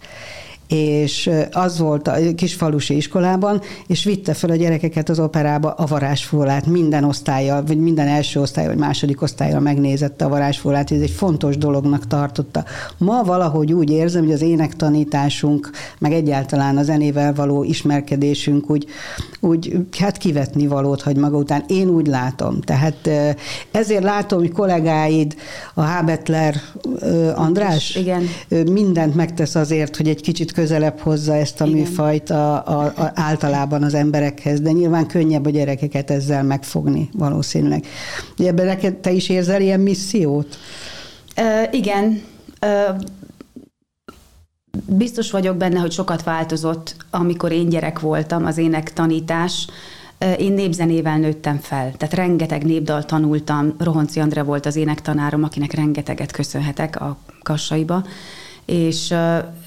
és 0.72 1.30
az 1.50 1.78
volt 1.78 2.08
a 2.08 2.16
kisfalusi 2.36 2.96
iskolában, 2.96 3.60
és 3.86 4.04
vitte 4.04 4.34
fel 4.34 4.50
a 4.50 4.56
gyerekeket 4.56 5.08
az 5.08 5.18
operába 5.18 5.70
a 5.70 5.86
varázsfólát, 5.86 6.66
minden 6.66 7.04
osztálya, 7.04 7.62
vagy 7.66 7.78
minden 7.78 8.08
első 8.08 8.40
osztály, 8.40 8.66
vagy 8.66 8.76
második 8.76 9.22
osztálya 9.22 9.60
megnézette 9.60 10.24
a 10.24 10.28
varázsfólát, 10.28 10.90
ez 10.90 11.00
egy 11.00 11.10
fontos 11.10 11.56
dolognak 11.56 12.06
tartotta. 12.06 12.64
Ma 12.98 13.22
valahogy 13.22 13.72
úgy 13.72 13.90
érzem, 13.90 14.24
hogy 14.24 14.32
az 14.32 14.42
énektanításunk, 14.42 15.70
meg 15.98 16.12
egyáltalán 16.12 16.76
a 16.76 16.82
zenével 16.82 17.34
való 17.34 17.64
ismerkedésünk 17.64 18.70
úgy, 18.70 18.86
úgy 19.40 19.76
hát 19.98 20.16
kivetni 20.16 20.66
valót 20.66 21.02
hagy 21.02 21.16
maga 21.16 21.36
után. 21.36 21.64
Én 21.66 21.88
úgy 21.88 22.06
látom. 22.06 22.60
Tehát 22.60 23.10
ezért 23.70 24.02
látom, 24.02 24.38
hogy 24.38 24.52
kollégáid, 24.52 25.34
a 25.74 25.80
Hábetler 25.80 26.54
András, 27.34 27.94
Igen. 27.96 28.22
mindent 28.70 29.14
megtesz 29.14 29.54
azért, 29.54 29.96
hogy 29.96 30.08
egy 30.08 30.20
kicsit 30.20 30.52
közelebb 30.62 30.98
hozza 30.98 31.34
ezt 31.34 31.60
a 31.60 31.66
Igen. 31.66 31.78
műfajt 31.78 32.30
a, 32.30 32.66
a, 32.66 32.92
a, 32.96 33.10
általában 33.14 33.82
az 33.82 33.94
emberekhez, 33.94 34.60
de 34.60 34.70
nyilván 34.70 35.06
könnyebb 35.06 35.46
a 35.46 35.50
gyerekeket 35.50 36.10
ezzel 36.10 36.42
megfogni 36.42 37.08
valószínűleg. 37.12 37.86
Ebben 38.38 39.00
te 39.00 39.10
is 39.10 39.28
érzel 39.28 39.60
ilyen 39.60 39.80
missziót? 39.80 40.58
Uh, 41.36 41.74
igen. 41.74 42.22
Uh, 42.66 42.96
biztos 44.86 45.30
vagyok 45.30 45.56
benne, 45.56 45.78
hogy 45.78 45.92
sokat 45.92 46.22
változott, 46.22 46.96
amikor 47.10 47.52
én 47.52 47.68
gyerek 47.68 48.00
voltam, 48.00 48.44
az 48.46 48.58
ének 48.58 48.92
tanítás. 48.92 49.66
Én 50.38 50.52
népzenével 50.52 51.18
nőttem 51.18 51.58
fel, 51.58 51.92
tehát 51.96 52.14
rengeteg 52.14 52.64
népdal 52.64 53.04
tanultam. 53.04 53.74
Rohonci 53.78 54.20
Andre 54.20 54.42
volt 54.42 54.66
az 54.66 54.76
énektanárom, 54.76 55.42
akinek 55.44 55.72
rengeteget 55.72 56.32
köszönhetek 56.32 57.00
a 57.00 57.16
kassaiba 57.42 58.04
és 58.64 59.14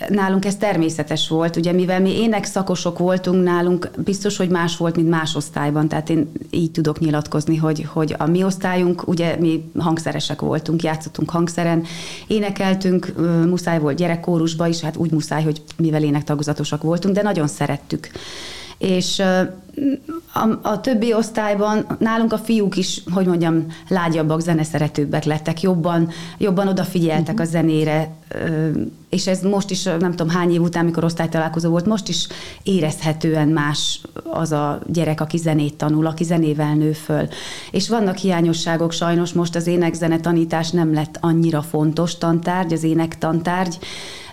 nálunk 0.07 0.45
ez 0.45 0.55
természetes 0.55 1.27
volt, 1.27 1.55
ugye 1.55 1.71
mivel 1.71 2.01
mi 2.01 2.21
ének 2.21 2.45
szakosok 2.45 2.97
voltunk 2.97 3.43
nálunk, 3.43 3.89
biztos, 3.97 4.37
hogy 4.37 4.49
más 4.49 4.77
volt, 4.77 4.95
mint 4.95 5.09
más 5.09 5.35
osztályban, 5.35 5.87
tehát 5.87 6.09
én 6.09 6.31
így 6.49 6.71
tudok 6.71 6.99
nyilatkozni, 6.99 7.55
hogy, 7.55 7.87
hogy 7.93 8.15
a 8.17 8.25
mi 8.25 8.43
osztályunk, 8.43 9.07
ugye 9.07 9.35
mi 9.39 9.71
hangszeresek 9.77 10.41
voltunk, 10.41 10.83
játszottunk 10.83 11.29
hangszeren, 11.29 11.83
énekeltünk, 12.27 13.13
muszáj 13.45 13.79
volt 13.79 13.97
gyerekkórusba 13.97 14.67
is, 14.67 14.79
hát 14.79 14.97
úgy 14.97 15.11
muszáj, 15.11 15.43
hogy 15.43 15.61
mivel 15.77 16.03
énektagozatosak 16.03 16.83
voltunk, 16.83 17.15
de 17.15 17.21
nagyon 17.21 17.47
szerettük 17.47 18.09
és 18.77 19.21
a, 20.33 20.49
a 20.61 20.81
többi 20.81 21.13
osztályban 21.13 21.85
nálunk 21.99 22.33
a 22.33 22.37
fiúk 22.37 22.77
is, 22.77 23.01
hogy 23.13 23.25
mondjam, 23.25 23.65
lágyabbak, 23.87 24.39
zeneszeretőbbek 24.39 25.23
lettek, 25.23 25.61
jobban, 25.61 26.09
jobban 26.37 26.67
odafigyeltek 26.67 27.39
a 27.39 27.43
mhm. 27.43 27.51
zenére, 27.51 28.15
és 29.09 29.27
ez 29.27 29.41
most 29.41 29.71
is, 29.71 29.83
nem 29.83 30.09
tudom 30.09 30.29
hány 30.29 30.51
év 30.51 30.61
után, 30.61 30.85
mikor 30.85 31.03
osztálytalálkozó 31.03 31.69
volt, 31.69 31.85
most 31.85 32.07
is 32.07 32.27
érezhetően 32.63 33.47
más 33.47 34.01
az 34.23 34.51
a 34.51 34.81
gyerek, 34.87 35.21
aki 35.21 35.37
zenét 35.37 35.75
tanul, 35.75 36.05
aki 36.05 36.23
zenével 36.23 36.75
nő 36.75 36.91
föl. 36.91 37.27
És 37.71 37.89
vannak 37.89 38.17
hiányosságok, 38.17 38.91
sajnos 38.91 39.33
most 39.33 39.55
az 39.55 39.67
énekzene 39.67 40.19
tanítás 40.19 40.69
nem 40.69 40.93
lett 40.93 41.17
annyira 41.21 41.61
fontos 41.61 42.17
tantárgy, 42.17 42.73
az 42.73 42.83
énektantárgy, 42.83 43.77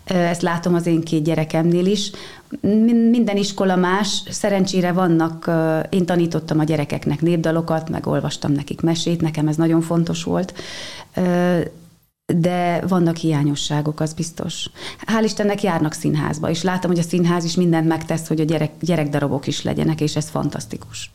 ezt 0.05 0.43
látom 0.43 0.75
az 0.75 0.87
én 0.87 1.03
két 1.03 1.23
gyerekemnél 1.23 1.87
is. 1.87 2.11
Minden 2.61 3.37
iskola 3.37 3.77
más, 3.77 4.23
szerencsére 4.31 4.93
vannak, 4.93 5.51
én 5.91 6.07
tanítottam 6.07 6.59
a 6.59 6.65
gyerekeknek 6.65 7.21
népdalokat, 7.21 7.91
meg 7.91 8.07
olvastam 8.07 8.53
nekik 8.53 8.81
mesét, 8.81 9.21
nekem 9.21 9.49
ez 9.49 9.57
nagyon 9.57 9.81
fontos 9.81 10.25
volt, 10.25 10.55
de 12.27 12.81
vannak 12.89 13.17
hiányosságok, 13.17 14.01
az 14.01 14.13
biztos. 14.13 14.71
Hál' 15.07 15.25
Istennek 15.25 15.63
járnak 15.63 15.93
színházba, 15.93 16.51
és 16.51 16.63
látom, 16.63 16.91
hogy 16.91 17.01
a 17.01 17.09
színház 17.09 17.45
is 17.45 17.55
mindent 17.55 17.89
megtesz, 17.89 18.29
hogy 18.29 18.41
a 18.41 18.45
gyerek, 18.45 18.71
gyerekdarabok 18.81 19.47
is 19.47 19.63
legyenek, 19.63 20.01
és 20.01 20.17
ez 20.17 20.29
fantasztikus. 20.29 21.11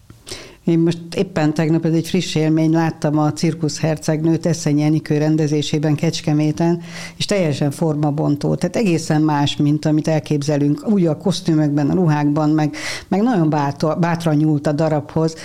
Én 0.67 0.79
most 0.79 0.99
éppen 1.15 1.53
tegnap, 1.53 1.85
ez 1.85 1.93
egy 1.93 2.07
friss 2.07 2.35
élmény, 2.35 2.71
láttam 2.71 3.17
a 3.17 3.33
Cirkusz 3.33 3.79
Hercegnőt 3.79 4.45
Eszenyi 4.45 4.81
Enikő 4.81 5.17
rendezésében 5.17 5.95
Kecskeméten, 5.95 6.81
és 7.17 7.25
teljesen 7.25 7.71
formabontó, 7.71 8.55
tehát 8.55 8.75
egészen 8.75 9.21
más, 9.21 9.55
mint 9.55 9.85
amit 9.85 10.07
elképzelünk, 10.07 10.89
úgy 10.89 11.05
a 11.05 11.17
kosztümökben, 11.17 11.89
a 11.89 11.93
ruhákban, 11.93 12.49
meg, 12.49 12.75
meg 13.07 13.21
nagyon 13.21 13.49
bátor, 13.49 13.99
bátran 13.99 14.35
nyúlt 14.35 14.67
a 14.67 14.71
darabhoz, 14.71 15.35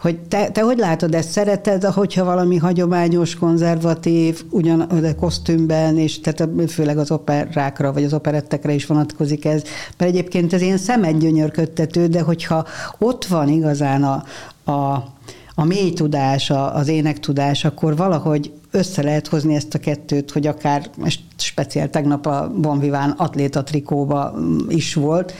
hogy 0.00 0.18
te, 0.18 0.48
te 0.48 0.62
hogy 0.62 0.78
látod 0.78 1.14
ezt, 1.14 1.30
szereted, 1.30 1.84
hogyha 1.84 2.24
valami 2.24 2.56
hagyományos, 2.56 3.34
konzervatív, 3.34 4.42
ugyan 4.50 4.88
de 5.00 5.14
kosztümben, 5.14 5.98
és 5.98 6.20
tehát 6.20 6.48
főleg 6.68 6.98
az 6.98 7.10
operákra, 7.10 7.92
vagy 7.92 8.04
az 8.04 8.12
operettekre 8.12 8.72
is 8.72 8.86
vonatkozik 8.86 9.44
ez, 9.44 9.62
mert 9.96 10.10
egyébként 10.10 10.52
ez 10.52 10.62
ilyen 10.62 10.78
szemedgyönyörködtető, 10.78 12.06
de 12.06 12.20
hogyha 12.20 12.66
ott 12.98 13.24
van 13.24 13.48
igazán 13.48 14.02
a, 14.02 14.24
a, 14.70 15.04
a 15.54 15.64
mély 15.64 15.92
tudás, 15.92 16.50
az 16.50 16.88
énektudás, 16.88 17.64
akkor 17.64 17.96
valahogy 17.96 18.52
össze 18.70 19.02
lehet 19.02 19.26
hozni 19.26 19.54
ezt 19.54 19.74
a 19.74 19.78
kettőt, 19.78 20.30
hogy 20.30 20.46
akár 20.46 20.90
speciál 21.36 21.90
tegnap 21.90 22.26
a 22.26 22.52
Bonviván 22.56 23.10
atléta 23.10 23.62
trikóba 23.62 24.34
mm, 24.36 24.58
is 24.68 24.94
volt. 24.94 25.34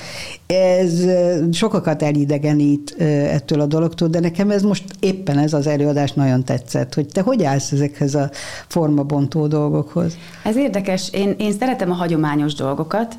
Ez 0.46 1.04
sokakat 1.52 2.02
elidegenít 2.02 2.94
ettől 3.30 3.60
a 3.60 3.66
dologtól, 3.66 4.08
de 4.08 4.20
nekem 4.20 4.50
ez 4.50 4.62
most 4.62 4.84
éppen 5.00 5.38
ez 5.38 5.52
az 5.52 5.66
előadás 5.66 6.12
nagyon 6.12 6.44
tetszett, 6.44 6.94
hogy 6.94 7.06
te 7.06 7.20
hogy 7.20 7.44
állsz 7.44 7.72
ezekhez 7.72 8.14
a 8.14 8.30
formabontó 8.66 9.46
dolgokhoz? 9.46 10.16
Ez 10.44 10.56
érdekes. 10.56 11.10
Én, 11.12 11.34
én 11.38 11.52
szeretem 11.52 11.90
a 11.90 11.94
hagyományos 11.94 12.54
dolgokat. 12.54 13.16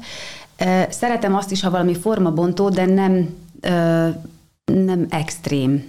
Szeretem 0.89 1.36
azt 1.36 1.52
is, 1.52 1.62
ha 1.62 1.69
valami 1.69 1.95
formabontó, 1.95 2.69
de 2.69 2.86
nem 2.86 3.30
nem 4.73 5.05
extrém. 5.10 5.84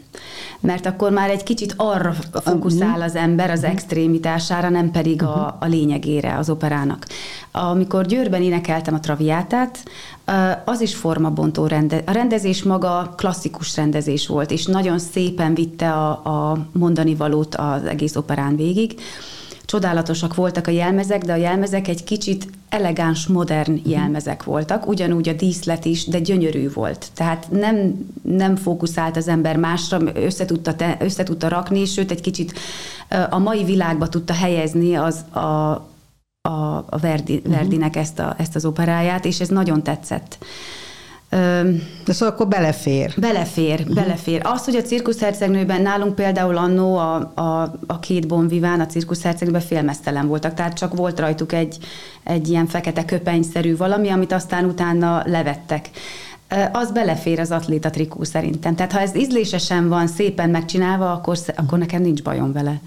Mert 0.60 0.86
akkor 0.86 1.10
már 1.10 1.30
egy 1.30 1.42
kicsit 1.42 1.74
arra 1.76 2.14
fókuszál 2.32 3.02
az 3.02 3.14
ember 3.14 3.50
az 3.50 3.60
mhm. 3.60 3.70
extrémitására, 3.70 4.68
nem 4.68 4.90
pedig 4.90 5.22
a, 5.22 5.26
mhm. 5.26 5.64
a 5.64 5.66
lényegére 5.66 6.36
az 6.36 6.50
operának. 6.50 7.06
Amikor 7.52 8.06
Győrben 8.06 8.42
énekeltem 8.42 8.94
a 8.94 9.00
traviátát, 9.00 9.84
az 10.64 10.80
is 10.80 10.94
formabontó 10.94 11.66
rende, 11.66 12.02
a 12.06 12.10
rendezés 12.10 12.62
maga 12.62 13.14
klasszikus 13.16 13.76
rendezés 13.76 14.26
volt, 14.26 14.50
és 14.50 14.66
nagyon 14.66 14.98
szépen 14.98 15.54
vitte 15.54 15.92
a, 15.92 16.10
a 16.10 16.66
mondani 16.72 17.14
valót 17.14 17.54
az 17.54 17.84
egész 17.84 18.16
operán 18.16 18.56
végig 18.56 18.94
csodálatosak 19.72 20.34
voltak 20.34 20.66
a 20.66 20.70
jelmezek, 20.70 21.22
de 21.24 21.32
a 21.32 21.36
jelmezek 21.36 21.88
egy 21.88 22.04
kicsit 22.04 22.48
elegáns, 22.68 23.26
modern 23.26 23.80
jelmezek 23.84 24.44
voltak, 24.44 24.86
ugyanúgy 24.86 25.28
a 25.28 25.32
díszlet 25.32 25.84
is, 25.84 26.04
de 26.06 26.18
gyönyörű 26.18 26.72
volt. 26.72 27.06
Tehát 27.14 27.46
nem, 27.50 28.06
nem 28.22 28.56
fókuszált 28.56 29.16
az 29.16 29.28
ember 29.28 29.56
másra, 29.56 29.98
összetudta, 30.14 30.74
te, 30.74 30.96
összetudta 31.00 31.48
rakni, 31.48 31.84
sőt 31.84 32.10
egy 32.10 32.20
kicsit 32.20 32.58
a 33.30 33.38
mai 33.38 33.64
világba 33.64 34.08
tudta 34.08 34.32
helyezni 34.32 34.94
az 34.94 35.24
a, 35.30 35.40
a, 36.48 36.76
a 36.88 36.98
Verdi, 37.00 37.36
uh-huh. 37.36 37.54
Verdinek 37.54 37.96
ezt, 37.96 38.18
a, 38.18 38.34
ezt 38.38 38.54
az 38.54 38.64
operáját, 38.64 39.24
és 39.24 39.40
ez 39.40 39.48
nagyon 39.48 39.82
tetszett. 39.82 40.38
De 42.04 42.12
szóval 42.12 42.34
akkor 42.34 42.48
belefér. 42.48 43.14
Belefér, 43.16 43.80
uh-huh. 43.80 43.94
belefér. 43.94 44.40
Az, 44.44 44.64
hogy 44.64 44.76
a 44.76 44.82
cirkuszhercegnőben 44.82 45.82
nálunk 45.82 46.14
például 46.14 46.56
annó 46.56 46.96
a, 46.96 47.32
a, 47.34 47.74
a 47.86 47.98
két 48.00 48.26
bonviván 48.26 48.80
a 48.80 48.86
cirkuszhercegnőben 48.86 49.60
félmeztelen 49.60 50.26
voltak, 50.26 50.54
tehát 50.54 50.72
csak 50.72 50.94
volt 50.94 51.20
rajtuk 51.20 51.52
egy, 51.52 51.78
egy 52.24 52.48
ilyen 52.48 52.66
fekete 52.66 53.04
köpenyszerű 53.04 53.76
valami, 53.76 54.08
amit 54.08 54.32
aztán 54.32 54.64
utána 54.64 55.22
levettek 55.26 55.90
az 56.72 56.90
belefér 56.90 57.40
az 57.40 57.50
atléta 57.50 57.90
trikó 57.90 58.24
szerintem. 58.24 58.74
Tehát 58.74 58.92
ha 58.92 59.00
ez 59.00 59.16
ízlésesen 59.16 59.88
van, 59.88 60.06
szépen 60.06 60.50
megcsinálva, 60.50 61.12
akkor, 61.12 61.38
akkor 61.56 61.78
nekem 61.78 62.02
nincs 62.02 62.22
bajom 62.22 62.52
vele. 62.52 62.80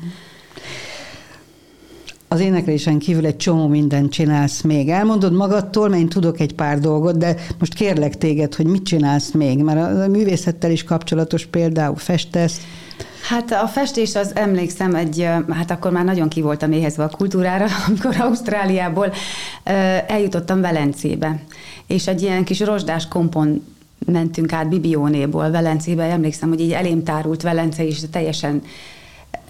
Az 2.35 2.41
éneklésen 2.41 2.99
kívül 2.99 3.25
egy 3.25 3.37
csomó 3.37 3.67
mindent 3.67 4.11
csinálsz 4.11 4.61
még. 4.61 4.89
Elmondod 4.89 5.33
magadtól, 5.33 5.89
mert 5.89 6.01
én 6.01 6.09
tudok 6.09 6.39
egy 6.39 6.53
pár 6.53 6.79
dolgot, 6.79 7.17
de 7.17 7.35
most 7.59 7.73
kérlek 7.73 8.17
téged, 8.17 8.55
hogy 8.55 8.65
mit 8.65 8.83
csinálsz 8.83 9.31
még, 9.31 9.63
mert 9.63 9.79
a 9.79 10.07
művészettel 10.07 10.71
is 10.71 10.83
kapcsolatos 10.83 11.45
például 11.45 11.95
festesz. 11.95 12.61
Hát 13.29 13.51
a 13.51 13.67
festés 13.67 14.15
az 14.15 14.35
emlékszem 14.35 14.95
egy, 14.95 15.27
hát 15.49 15.71
akkor 15.71 15.91
már 15.91 16.03
nagyon 16.03 16.29
ki 16.29 16.41
voltam 16.41 16.71
éhezve 16.71 17.03
a 17.03 17.09
kultúrára, 17.09 17.65
amikor 17.87 18.15
Ausztráliából 18.19 19.13
eljutottam 20.07 20.61
Velencébe, 20.61 21.39
és 21.87 22.07
egy 22.07 22.21
ilyen 22.21 22.43
kis 22.43 22.59
rozsdás 22.59 23.07
kompon 23.07 23.63
mentünk 24.05 24.53
át 24.53 24.69
Bibiónéból 24.69 25.51
Velencébe, 25.51 26.03
emlékszem, 26.03 26.49
hogy 26.49 26.61
így 26.61 26.71
elém 26.71 27.03
tárult 27.03 27.41
Velence, 27.41 27.87
és 27.87 27.99
teljesen 28.11 28.61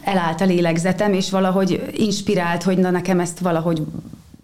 elállt 0.05 0.41
a 0.41 0.45
lélegzetem, 0.45 1.13
és 1.13 1.29
valahogy 1.29 1.89
inspirált, 1.95 2.63
hogy 2.63 2.77
na 2.77 2.89
nekem 2.89 3.19
ezt 3.19 3.39
valahogy 3.39 3.81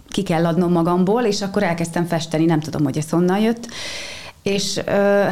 ki 0.10 0.24
kell 0.24 0.46
adnom 0.46 0.72
magamból, 0.72 1.24
és 1.24 1.42
akkor 1.42 1.64
elkezdtem 1.64 2.06
festeni, 2.06 2.46
nem 2.46 2.60
tudom, 2.60 2.84
hogy 2.84 2.98
ez 2.98 3.10
honnan 3.10 3.40
jött. 3.40 3.68
És 4.44 4.78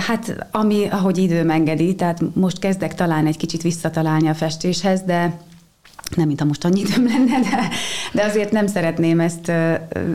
hát 0.07 0.47
ami, 0.51 0.87
ahogy 0.89 1.17
időm 1.17 1.49
engedi, 1.49 1.95
tehát 1.95 2.21
most 2.33 2.59
kezdek 2.59 2.95
talán 2.95 3.25
egy 3.25 3.37
kicsit 3.37 3.61
visszatalálni 3.61 4.27
a 4.27 4.33
festéshez, 4.33 5.01
de 5.01 5.37
nem, 6.15 6.27
mint 6.27 6.39
ha 6.39 6.45
most 6.45 6.65
annyi 6.65 6.79
időm 6.79 7.05
lenne, 7.05 7.39
de, 7.39 7.69
de 8.13 8.23
azért 8.23 8.51
nem 8.51 8.67
szeretném 8.67 9.19
ezt 9.19 9.51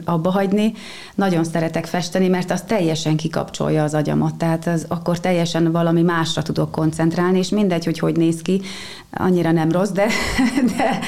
abba 0.05 0.31
hagyni. 0.31 0.73
Nagyon 1.15 1.45
szeretek 1.45 1.87
festeni, 1.87 2.29
mert 2.29 2.51
az 2.51 2.63
teljesen 2.63 3.17
kikapcsolja 3.17 3.83
az 3.83 3.95
agyamat, 3.95 4.35
tehát 4.35 4.67
az, 4.67 4.85
akkor 4.89 5.21
teljesen 5.21 5.73
valami 5.73 6.03
másra 6.03 6.43
tudok 6.43 6.71
koncentrálni, 6.71 7.39
és 7.39 7.49
mindegy, 7.49 7.85
hogy 7.85 7.99
hogy 7.99 8.17
néz 8.17 8.43
ki, 8.43 8.61
annyira 9.11 9.53
nem 9.53 9.71
rossz, 9.71 9.91
de, 9.91 10.07
de, 10.77 10.99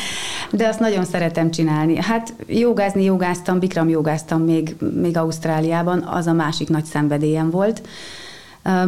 de 0.51 0.69
azt 0.69 0.81
nagyon 0.81 1.05
szeretem 1.05 1.51
csinálni. 1.51 1.97
Hát 1.97 2.35
jogázni 2.47 3.05
jogáztam, 3.05 3.59
bikram 3.59 3.89
jogáztam 3.89 4.43
még, 4.43 4.77
még 5.01 5.17
Ausztráliában, 5.17 6.03
az 6.03 6.27
a 6.27 6.33
másik 6.33 6.69
nagy 6.69 6.85
szenvedélyem 6.85 7.51
volt. 7.51 7.83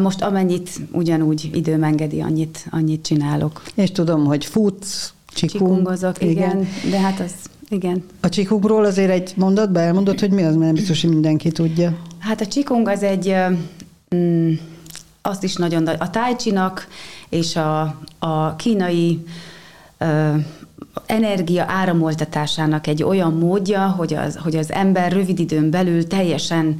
Most 0.00 0.22
amennyit 0.22 0.70
ugyanúgy 0.92 1.50
időm 1.52 1.82
engedi, 1.82 2.20
annyit, 2.20 2.66
annyit 2.70 3.02
csinálok. 3.02 3.62
És 3.74 3.92
tudom, 3.92 4.24
hogy 4.24 4.44
futsz, 4.44 5.12
Csikung. 5.34 5.68
Csikungozok, 5.68 6.22
igen. 6.22 6.32
igen. 6.32 6.66
De 6.90 6.98
hát 7.00 7.20
az, 7.20 7.32
igen. 7.68 8.04
A 8.20 8.28
csikungról 8.28 8.84
azért 8.84 9.10
egy 9.10 9.32
mondatban 9.36 9.82
elmondod, 9.82 10.20
hogy 10.20 10.30
mi 10.30 10.42
az, 10.42 10.52
mert 10.52 10.64
nem 10.64 10.74
biztos, 10.74 11.00
hogy 11.00 11.10
mindenki 11.10 11.50
tudja. 11.50 11.96
Hát 12.18 12.40
a 12.40 12.46
Qigong 12.46 12.88
az 12.88 13.02
egy, 13.02 13.34
mm, 14.14 14.52
azt 15.22 15.42
is 15.42 15.54
nagyon, 15.54 15.86
a 15.86 16.10
tai 16.10 16.34
és 17.28 17.56
a, 17.56 17.98
a 18.18 18.56
kínai 18.56 19.24
ö, 19.98 20.34
energia 21.06 21.64
áramoltatásának 21.68 22.86
egy 22.86 23.02
olyan 23.02 23.32
módja, 23.32 23.88
hogy 23.88 24.14
az, 24.14 24.36
hogy 24.36 24.56
az 24.56 24.72
ember 24.72 25.12
rövid 25.12 25.38
időn 25.38 25.70
belül 25.70 26.06
teljesen 26.06 26.78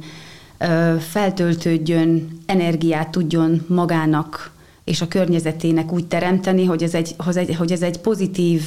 ö, 0.57 0.95
feltöltődjön, 0.99 2.27
energiát 2.45 3.09
tudjon 3.09 3.65
magának 3.67 4.51
és 4.89 5.01
a 5.01 5.07
környezetének 5.07 5.91
úgy 5.91 6.07
teremteni, 6.07 6.65
hogy 6.65 6.83
ez 6.83 6.93
egy, 6.93 7.15
hogy 7.57 7.71
ez 7.71 7.81
egy 7.81 7.99
pozitív 7.99 8.63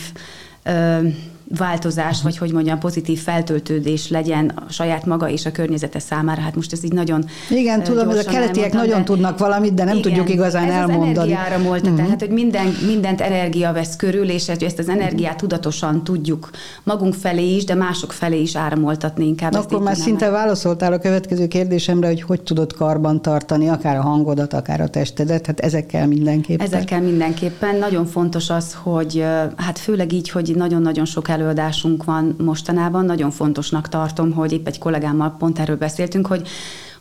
változás, 1.57 2.23
vagy 2.23 2.39
hogy 2.39 2.53
mondjam, 2.53 2.79
pozitív 2.79 3.19
feltöltődés 3.19 4.09
legyen 4.09 4.53
a 4.55 4.73
saját 4.73 5.07
maga 5.07 5.29
és 5.29 5.47
a 5.47 5.53
környezete 5.53 5.99
számára. 5.99 6.41
Hát 6.41 6.55
most 6.55 6.73
ez 6.73 6.85
így 6.85 6.93
nagyon 6.93 7.25
Igen, 7.51 7.83
tudom, 7.83 8.07
hogy 8.07 8.19
a 8.19 8.25
keletiek 8.25 8.73
nagyon 8.73 8.99
de, 8.99 9.05
tudnak 9.05 9.39
valamit, 9.39 9.75
de 9.75 9.85
nem 9.85 9.97
igen, 9.97 10.11
tudjuk 10.11 10.31
igazán 10.31 10.65
ez 10.65 10.75
elmondani. 10.75 11.33
Ez 11.33 11.39
az 11.59 11.63
volt, 11.65 11.83
uh-huh. 11.83 11.97
tehát 11.97 12.21
hogy 12.21 12.31
minden, 12.31 12.67
mindent 12.87 13.21
energia 13.21 13.73
vesz 13.73 13.97
körül, 13.97 14.29
és 14.29 14.49
ezt 14.49 14.79
az 14.79 14.89
energiát 14.89 15.37
tudatosan 15.37 16.05
tudjuk 16.05 16.51
magunk 16.83 17.15
felé 17.15 17.55
is, 17.55 17.65
de 17.65 17.75
mások 17.75 18.13
felé 18.13 18.41
is 18.41 18.57
áramoltatni 18.57 19.27
inkább. 19.27 19.55
Akkor 19.55 19.83
már 19.83 19.97
szinte 19.97 20.25
meg. 20.25 20.35
válaszoltál 20.35 20.93
a 20.93 20.99
következő 20.99 21.47
kérdésemre, 21.47 22.07
hogy 22.07 22.23
hogy 22.23 22.41
tudod 22.43 22.73
karban 22.73 23.23
tartani 23.23 23.69
akár 23.69 23.97
a 23.97 24.03
hangodat, 24.03 24.53
akár 24.53 24.81
a 24.81 24.89
testedet, 24.89 25.47
hát 25.47 25.61
ezekkel 25.61 26.07
mindenképpen. 26.07 26.67
Ezekkel 26.67 27.01
mindenképpen. 27.01 27.77
Nagyon 27.77 28.07
fontos 28.07 28.51
az, 28.51 28.77
hogy 28.83 29.25
hát 29.57 29.79
főleg 29.79 30.13
így, 30.13 30.31
hogy 30.31 30.53
nagyon-nagyon 30.57 31.05
sok 31.05 31.29
elő 31.29 31.42
előadásunk 31.43 32.05
van 32.05 32.35
mostanában. 32.39 33.05
Nagyon 33.05 33.31
fontosnak 33.31 33.89
tartom, 33.89 34.33
hogy 34.33 34.53
épp 34.53 34.67
egy 34.67 34.79
kollégámmal 34.79 35.35
pont 35.39 35.59
erről 35.59 35.77
beszéltünk, 35.77 36.27
hogy 36.27 36.49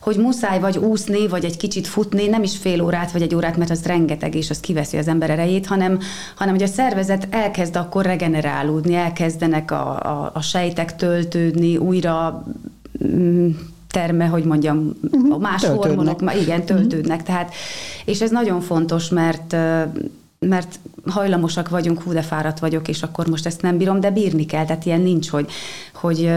hogy 0.00 0.16
muszáj 0.16 0.60
vagy 0.60 0.78
úszni, 0.78 1.28
vagy 1.28 1.44
egy 1.44 1.56
kicsit 1.56 1.86
futni, 1.86 2.26
nem 2.26 2.42
is 2.42 2.56
fél 2.56 2.82
órát, 2.82 3.12
vagy 3.12 3.22
egy 3.22 3.34
órát, 3.34 3.56
mert 3.56 3.70
az 3.70 3.84
rengeteg, 3.84 4.34
és 4.34 4.50
az 4.50 4.60
kiveszi 4.60 4.96
az 4.96 5.08
ember 5.08 5.30
erejét, 5.30 5.66
hanem, 5.66 5.98
hanem 6.34 6.54
hogy 6.54 6.62
a 6.62 6.66
szervezet 6.66 7.26
elkezd 7.30 7.76
akkor 7.76 8.04
regenerálódni, 8.04 8.94
elkezdenek 8.94 9.70
a, 9.70 9.90
a, 9.90 10.30
a 10.34 10.40
sejtek 10.40 10.96
töltődni, 10.96 11.76
újra 11.76 12.44
mm, 13.06 13.48
terme, 13.90 14.24
hogy 14.24 14.44
mondjam, 14.44 14.94
uh-huh. 15.10 15.40
más 15.40 15.60
töltődnek. 15.60 15.96
hormonok, 15.96 16.40
igen, 16.42 16.64
töltődnek. 16.64 17.20
Uh-huh. 17.20 17.34
Tehát, 17.34 17.52
és 18.04 18.20
ez 18.20 18.30
nagyon 18.30 18.60
fontos, 18.60 19.08
mert 19.08 19.56
mert 20.48 20.78
hajlamosak 21.06 21.68
vagyunk, 21.68 22.02
hú, 22.02 22.12
de 22.12 22.22
fáradt 22.22 22.58
vagyok, 22.58 22.88
és 22.88 23.02
akkor 23.02 23.26
most 23.26 23.46
ezt 23.46 23.62
nem 23.62 23.76
bírom, 23.76 24.00
de 24.00 24.10
bírni 24.10 24.46
kell, 24.46 24.64
tehát 24.64 24.86
ilyen 24.86 25.00
nincs, 25.00 25.28
hogy, 25.28 25.50
hogy 25.94 26.30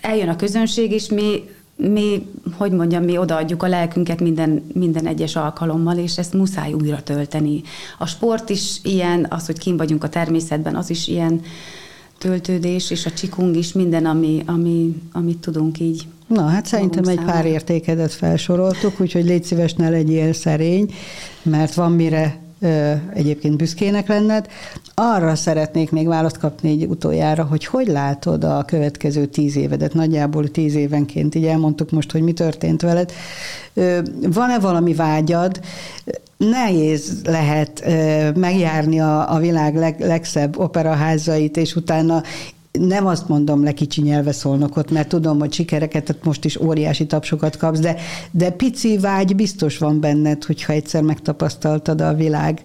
eljön 0.00 0.28
a 0.28 0.36
közönség, 0.36 0.92
és 0.92 1.08
mi 1.08 1.42
mi, 1.76 2.26
hogy 2.56 2.72
mondjam, 2.72 3.04
mi 3.04 3.18
odaadjuk 3.18 3.62
a 3.62 3.68
lelkünket 3.68 4.20
minden, 4.20 4.64
minden 4.72 5.06
egyes 5.06 5.36
alkalommal, 5.36 5.96
és 5.96 6.18
ezt 6.18 6.32
muszáj 6.32 6.72
újra 6.72 7.02
tölteni. 7.02 7.62
A 7.98 8.06
sport 8.06 8.50
is 8.50 8.78
ilyen, 8.82 9.26
az, 9.30 9.46
hogy 9.46 9.58
kim 9.58 9.76
vagyunk 9.76 10.04
a 10.04 10.08
természetben, 10.08 10.76
az 10.76 10.90
is 10.90 11.08
ilyen 11.08 11.40
töltődés, 12.18 12.90
és 12.90 13.06
a 13.06 13.10
csikung 13.10 13.56
is 13.56 13.72
minden, 13.72 14.06
ami, 14.06 14.42
ami, 14.46 15.02
amit 15.12 15.38
tudunk 15.38 15.80
így. 15.80 16.06
Na, 16.26 16.46
hát 16.46 16.66
szerintem 16.66 17.04
egy 17.04 17.24
pár 17.24 17.46
értékedet 17.46 18.12
felsoroltuk, 18.12 19.00
úgyhogy 19.00 19.24
légy 19.24 19.44
szíves, 19.44 19.74
ne 19.74 19.88
legyél 19.88 20.32
szerény, 20.32 20.94
mert 21.42 21.74
van 21.74 21.92
mire 21.92 22.45
egyébként 23.14 23.56
büszkének 23.56 24.08
lenned. 24.08 24.46
Arra 24.94 25.34
szeretnék 25.34 25.90
még 25.90 26.06
választ 26.06 26.38
kapni 26.38 26.70
egy 26.70 26.86
utoljára, 26.86 27.44
hogy 27.44 27.64
hogy 27.64 27.86
látod 27.86 28.44
a 28.44 28.64
következő 28.66 29.26
tíz 29.26 29.56
évedet, 29.56 29.94
nagyjából 29.94 30.48
tíz 30.48 30.74
évenként, 30.74 31.34
így 31.34 31.46
elmondtuk 31.46 31.90
most, 31.90 32.12
hogy 32.12 32.22
mi 32.22 32.32
történt 32.32 32.82
veled. 32.82 33.12
Van-e 34.20 34.58
valami 34.58 34.94
vágyad? 34.94 35.60
Nehéz 36.36 37.20
lehet 37.24 37.84
megjárni 38.34 39.00
a, 39.00 39.34
a 39.34 39.38
világ 39.38 39.74
leg, 39.74 40.00
legszebb 40.00 40.58
operaházait, 40.58 41.56
és 41.56 41.76
utána 41.76 42.22
nem 42.78 43.06
azt 43.06 43.28
mondom 43.28 43.64
le 43.64 43.72
kicsi 43.72 44.02
nyelve 44.02 44.32
szólnokot, 44.32 44.90
mert 44.90 45.08
tudom, 45.08 45.38
hogy 45.38 45.52
sikereket, 45.52 46.16
most 46.24 46.44
is 46.44 46.60
óriási 46.60 47.06
tapsokat 47.06 47.56
kapsz, 47.56 47.78
de, 47.78 47.96
de 48.30 48.50
pici 48.50 48.98
vágy 48.98 49.36
biztos 49.36 49.78
van 49.78 50.00
benned, 50.00 50.44
hogyha 50.44 50.72
egyszer 50.72 51.02
megtapasztaltad 51.02 52.00
a 52.00 52.14
világ 52.14 52.62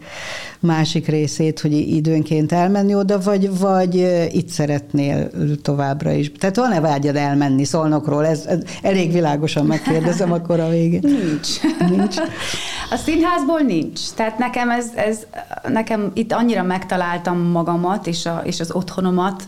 másik 0.59 1.07
részét, 1.07 1.59
hogy 1.59 1.73
időnként 1.73 2.51
elmenni 2.51 2.95
oda, 2.95 3.19
vagy, 3.19 3.59
vagy 3.59 3.95
itt 4.31 4.47
szeretnél 4.47 5.29
továbbra 5.61 6.11
is. 6.11 6.31
Tehát 6.31 6.55
van-e 6.55 6.79
vágyad 6.79 7.15
elmenni 7.15 7.63
Szolnokról? 7.63 8.25
Ez, 8.25 8.45
ez 8.45 8.59
elég 8.81 9.11
világosan 9.11 9.65
megkérdezem 9.65 10.31
akkor 10.31 10.59
a 10.59 10.69
végén. 10.69 11.01
Nincs. 11.21 11.47
Nincs. 11.89 12.15
A 12.91 12.95
színházból 12.95 13.59
nincs. 13.59 13.99
Tehát 14.15 14.37
nekem 14.37 14.69
ez, 14.69 14.85
ez 14.95 15.19
nekem 15.67 16.11
itt 16.13 16.31
annyira 16.31 16.63
megtaláltam 16.63 17.37
magamat 17.39 18.07
és, 18.07 18.25
a, 18.25 18.41
és 18.45 18.59
az 18.59 18.71
otthonomat, 18.71 19.43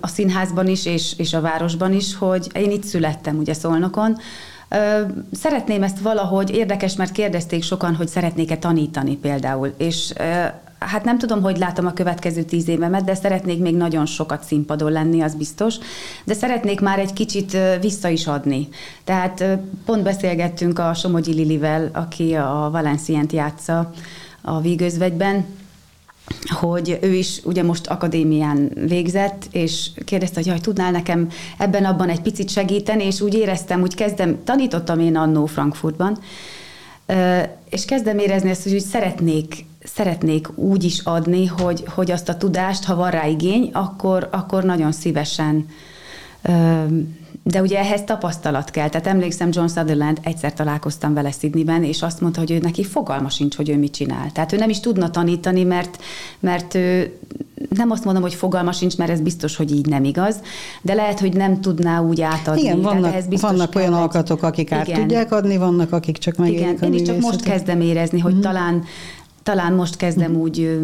a 0.00 0.06
színházban 0.06 0.68
is, 0.68 0.86
és, 0.86 1.14
és 1.16 1.32
a 1.32 1.40
városban 1.40 1.92
is, 1.92 2.16
hogy 2.16 2.46
én 2.54 2.70
itt 2.70 2.84
születtem, 2.84 3.38
ugye 3.38 3.54
Szolnokon, 3.54 4.16
Szeretném 5.32 5.82
ezt 5.82 5.98
valahogy, 5.98 6.50
érdekes, 6.50 6.96
mert 6.96 7.12
kérdezték 7.12 7.62
sokan, 7.62 7.94
hogy 7.94 8.08
szeretnék-e 8.08 8.56
tanítani 8.56 9.16
például, 9.16 9.74
és 9.76 10.12
hát 10.78 11.04
nem 11.04 11.18
tudom, 11.18 11.42
hogy 11.42 11.58
látom 11.58 11.86
a 11.86 11.92
következő 11.92 12.42
tíz 12.42 12.68
évemet, 12.68 13.04
de 13.04 13.14
szeretnék 13.14 13.58
még 13.58 13.76
nagyon 13.76 14.06
sokat 14.06 14.44
színpadon 14.44 14.92
lenni, 14.92 15.20
az 15.20 15.34
biztos, 15.34 15.76
de 16.24 16.34
szeretnék 16.34 16.80
már 16.80 16.98
egy 16.98 17.12
kicsit 17.12 17.56
vissza 17.80 18.08
is 18.08 18.26
adni. 18.26 18.68
Tehát 19.04 19.44
pont 19.84 20.02
beszélgettünk 20.02 20.78
a 20.78 20.94
Somogyi 20.94 21.32
Lilivel, 21.32 21.90
aki 21.92 22.34
a 22.34 22.68
Valencient 22.72 23.32
játsza 23.32 23.90
a 24.40 24.60
Vígözvegyben, 24.60 25.44
hogy 26.48 26.98
ő 27.02 27.14
is 27.14 27.40
ugye 27.44 27.62
most 27.62 27.86
akadémián 27.86 28.70
végzett, 28.86 29.48
és 29.50 29.90
kérdezte, 30.04 30.34
hogy 30.36 30.46
jaj, 30.46 30.58
tudnál 30.58 30.90
nekem 30.90 31.28
ebben 31.58 31.84
abban 31.84 32.08
egy 32.08 32.20
picit 32.20 32.50
segíteni, 32.50 33.04
és 33.04 33.20
úgy 33.20 33.34
éreztem, 33.34 33.80
úgy 33.82 33.94
kezdem, 33.94 34.44
tanítottam 34.44 35.00
én 35.00 35.16
annó 35.16 35.46
Frankfurtban, 35.46 36.18
és 37.70 37.84
kezdem 37.84 38.18
érezni 38.18 38.50
ezt, 38.50 38.62
hogy 38.62 38.72
úgy 38.72 38.84
szeretnék, 38.84 39.64
szeretnék 39.84 40.58
úgy 40.58 40.84
is 40.84 40.98
adni, 40.98 41.46
hogy, 41.46 41.84
hogy 41.94 42.10
azt 42.10 42.28
a 42.28 42.36
tudást, 42.36 42.84
ha 42.84 42.94
van 42.94 43.10
rá 43.10 43.26
igény, 43.26 43.70
akkor, 43.72 44.28
akkor 44.32 44.64
nagyon 44.64 44.92
szívesen 44.92 45.66
de 47.42 47.60
ugye 47.60 47.78
ehhez 47.78 48.02
tapasztalat 48.04 48.70
kell. 48.70 48.88
Tehát 48.88 49.06
emlékszem, 49.06 49.48
John 49.52 49.66
Sutherland, 49.66 50.18
egyszer 50.22 50.52
találkoztam 50.52 51.14
vele 51.14 51.30
Sydneyben, 51.30 51.84
és 51.84 52.02
azt 52.02 52.20
mondta, 52.20 52.40
hogy 52.40 52.50
ő 52.50 52.58
neki 52.58 52.84
fogalma 52.84 53.28
sincs, 53.28 53.56
hogy 53.56 53.68
ő 53.68 53.76
mit 53.76 53.92
csinál. 53.92 54.32
Tehát 54.32 54.52
ő 54.52 54.56
nem 54.56 54.70
is 54.70 54.80
tudna 54.80 55.10
tanítani, 55.10 55.64
mert, 55.64 56.02
mert 56.40 56.74
ő 56.74 57.18
nem 57.68 57.90
azt 57.90 58.04
mondom, 58.04 58.22
hogy 58.22 58.34
fogalma 58.34 58.72
sincs, 58.72 58.96
mert 58.96 59.10
ez 59.10 59.20
biztos, 59.20 59.56
hogy 59.56 59.72
így 59.72 59.86
nem 59.86 60.04
igaz, 60.04 60.36
de 60.82 60.94
lehet, 60.94 61.20
hogy 61.20 61.32
nem 61.32 61.60
tudná 61.60 62.00
úgy 62.00 62.20
átadni. 62.20 62.60
Igen, 62.60 62.80
vannak, 62.80 63.12
ehhez 63.12 63.40
vannak 63.40 63.74
olyan 63.74 63.92
alkatok, 63.92 64.42
akik 64.42 64.72
át 64.72 64.86
igen. 64.86 65.00
tudják 65.00 65.32
adni, 65.32 65.56
vannak, 65.56 65.92
akik 65.92 66.18
csak 66.18 66.36
megérik 66.36 66.60
Igen, 66.60 66.92
én 66.92 66.92
is 66.92 67.02
csak 67.02 67.20
most 67.20 67.42
kezdem 67.42 67.80
érezni, 67.80 68.18
hogy 68.18 68.32
mm-hmm. 68.32 68.40
talán 68.40 68.84
talán 69.42 69.72
most 69.72 69.96
kezdem 69.96 70.36
úgy... 70.36 70.80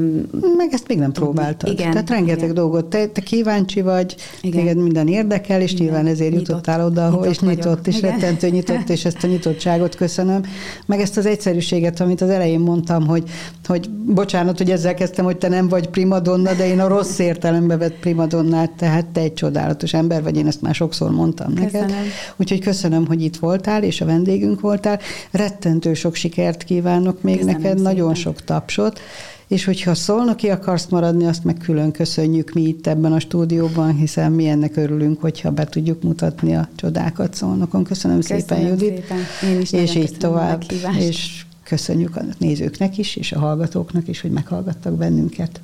Meg 0.57 0.73
ezt 0.73 0.89
még 0.89 0.99
nem 0.99 1.13
próbáltad. 1.13 1.71
Igen. 1.71 1.91
Tehát 1.91 2.11
rengeteg 2.11 2.43
igen. 2.43 2.55
dolgot. 2.55 2.85
Te, 2.85 3.07
te 3.07 3.21
kíváncsi 3.21 3.81
vagy, 3.81 4.17
igen. 4.41 4.61
téged 4.61 4.77
minden 4.77 5.09
érdekel, 5.09 5.61
és 5.61 5.73
igen. 5.73 5.85
nyilván 5.85 6.07
ezért 6.07 6.31
nyitott, 6.31 6.49
jutottál 6.49 6.85
oda, 6.85 7.07
ahol, 7.07 7.27
és 7.27 7.39
nyitott, 7.39 7.65
vagyok. 7.65 7.87
és 7.87 7.99
igen. 7.99 8.11
rettentő 8.11 8.49
nyitott, 8.49 8.89
és 8.89 9.05
ezt 9.05 9.25
a 9.25 9.27
nyitottságot 9.27 9.95
köszönöm. 9.95 10.43
Meg 10.87 11.01
ezt 11.01 11.17
az 11.17 11.27
egyszerűséget, 11.27 12.01
amit 12.01 12.21
az 12.21 12.29
elején 12.29 12.61
mondtam, 12.61 13.07
hogy, 13.07 13.23
hogy 13.67 13.91
bocsánat, 13.91 14.59
hogy 14.59 14.71
ezzel 14.71 14.95
kezdtem, 14.95 15.25
hogy 15.25 15.37
te 15.37 15.49
nem 15.49 15.69
vagy 15.69 15.89
primadonna, 15.89 16.55
de 16.55 16.67
én 16.67 16.81
a 16.81 16.89
rossz 16.89 17.19
értelembe 17.19 17.77
vett 17.77 17.99
primadonnát, 17.99 18.71
tehát 18.71 19.07
te 19.07 19.21
egy 19.21 19.35
csodálatos 19.35 19.95
ember 19.95 20.23
vagy, 20.23 20.37
én 20.37 20.47
ezt 20.47 20.63
már 20.63 20.75
sokszor 20.75 21.11
mondtam 21.11 21.55
köszönöm. 21.55 21.87
neked. 21.87 22.05
Úgyhogy 22.37 22.61
köszönöm, 22.61 23.07
hogy 23.07 23.23
itt 23.23 23.37
voltál, 23.37 23.83
és 23.83 24.01
a 24.01 24.05
vendégünk 24.05 24.61
voltál. 24.61 24.99
Rettentő 25.31 25.95
sok 25.95 26.15
sikert 26.15 26.65
kívánok 26.65 27.23
még 27.23 27.35
köszönöm 27.35 27.57
neked, 27.57 27.77
szépen. 27.77 27.93
nagyon 27.93 28.15
sok 28.15 28.45
tapsot, 28.49 29.01
és 29.49 29.65
hogyha 29.65 30.35
ki 30.37 30.51
akarsz 30.51 30.87
maradni, 30.87 31.27
azt 31.27 31.45
meg 31.45 31.57
külön 31.57 31.91
köszönjük 31.91 32.53
mi 32.53 32.63
itt 32.63 32.87
ebben 32.87 33.13
a 33.13 33.21
stúdióban, 33.21 33.95
hiszen 33.95 34.33
mi 34.33 34.49
ennek 34.49 34.77
örülünk, 34.77 35.21
hogyha 35.21 35.51
be 35.51 35.65
tudjuk 35.65 36.03
mutatni 36.03 36.57
a 36.57 36.69
csodákat 36.77 37.35
szolnokon. 37.35 37.85
Köszönöm, 37.85 38.17
Köszönöm 38.17 38.43
szépen, 38.43 38.67
Judit. 38.67 38.89
Szépen. 38.89 39.19
Én 39.51 39.61
is 39.61 39.73
és 39.73 39.95
így 39.95 40.17
tovább. 40.19 40.65
És 40.99 41.45
köszönjük 41.63 42.17
a 42.17 42.21
nézőknek 42.39 42.99
is, 42.99 43.17
és 43.17 43.33
a 43.33 43.39
hallgatóknak 43.39 44.09
is, 44.09 44.21
hogy 44.21 44.31
meghallgattak 44.31 44.93
bennünket. 44.97 45.61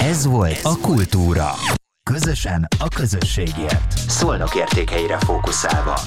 Ez 0.00 0.26
volt 0.26 0.60
a 0.62 0.76
Kultúra. 0.80 1.50
Közösen 2.10 2.68
a 2.78 2.88
közösségért. 2.88 3.98
Szolnok 4.08 4.54
értékeire 4.54 5.18
fókuszálva. 5.18 6.00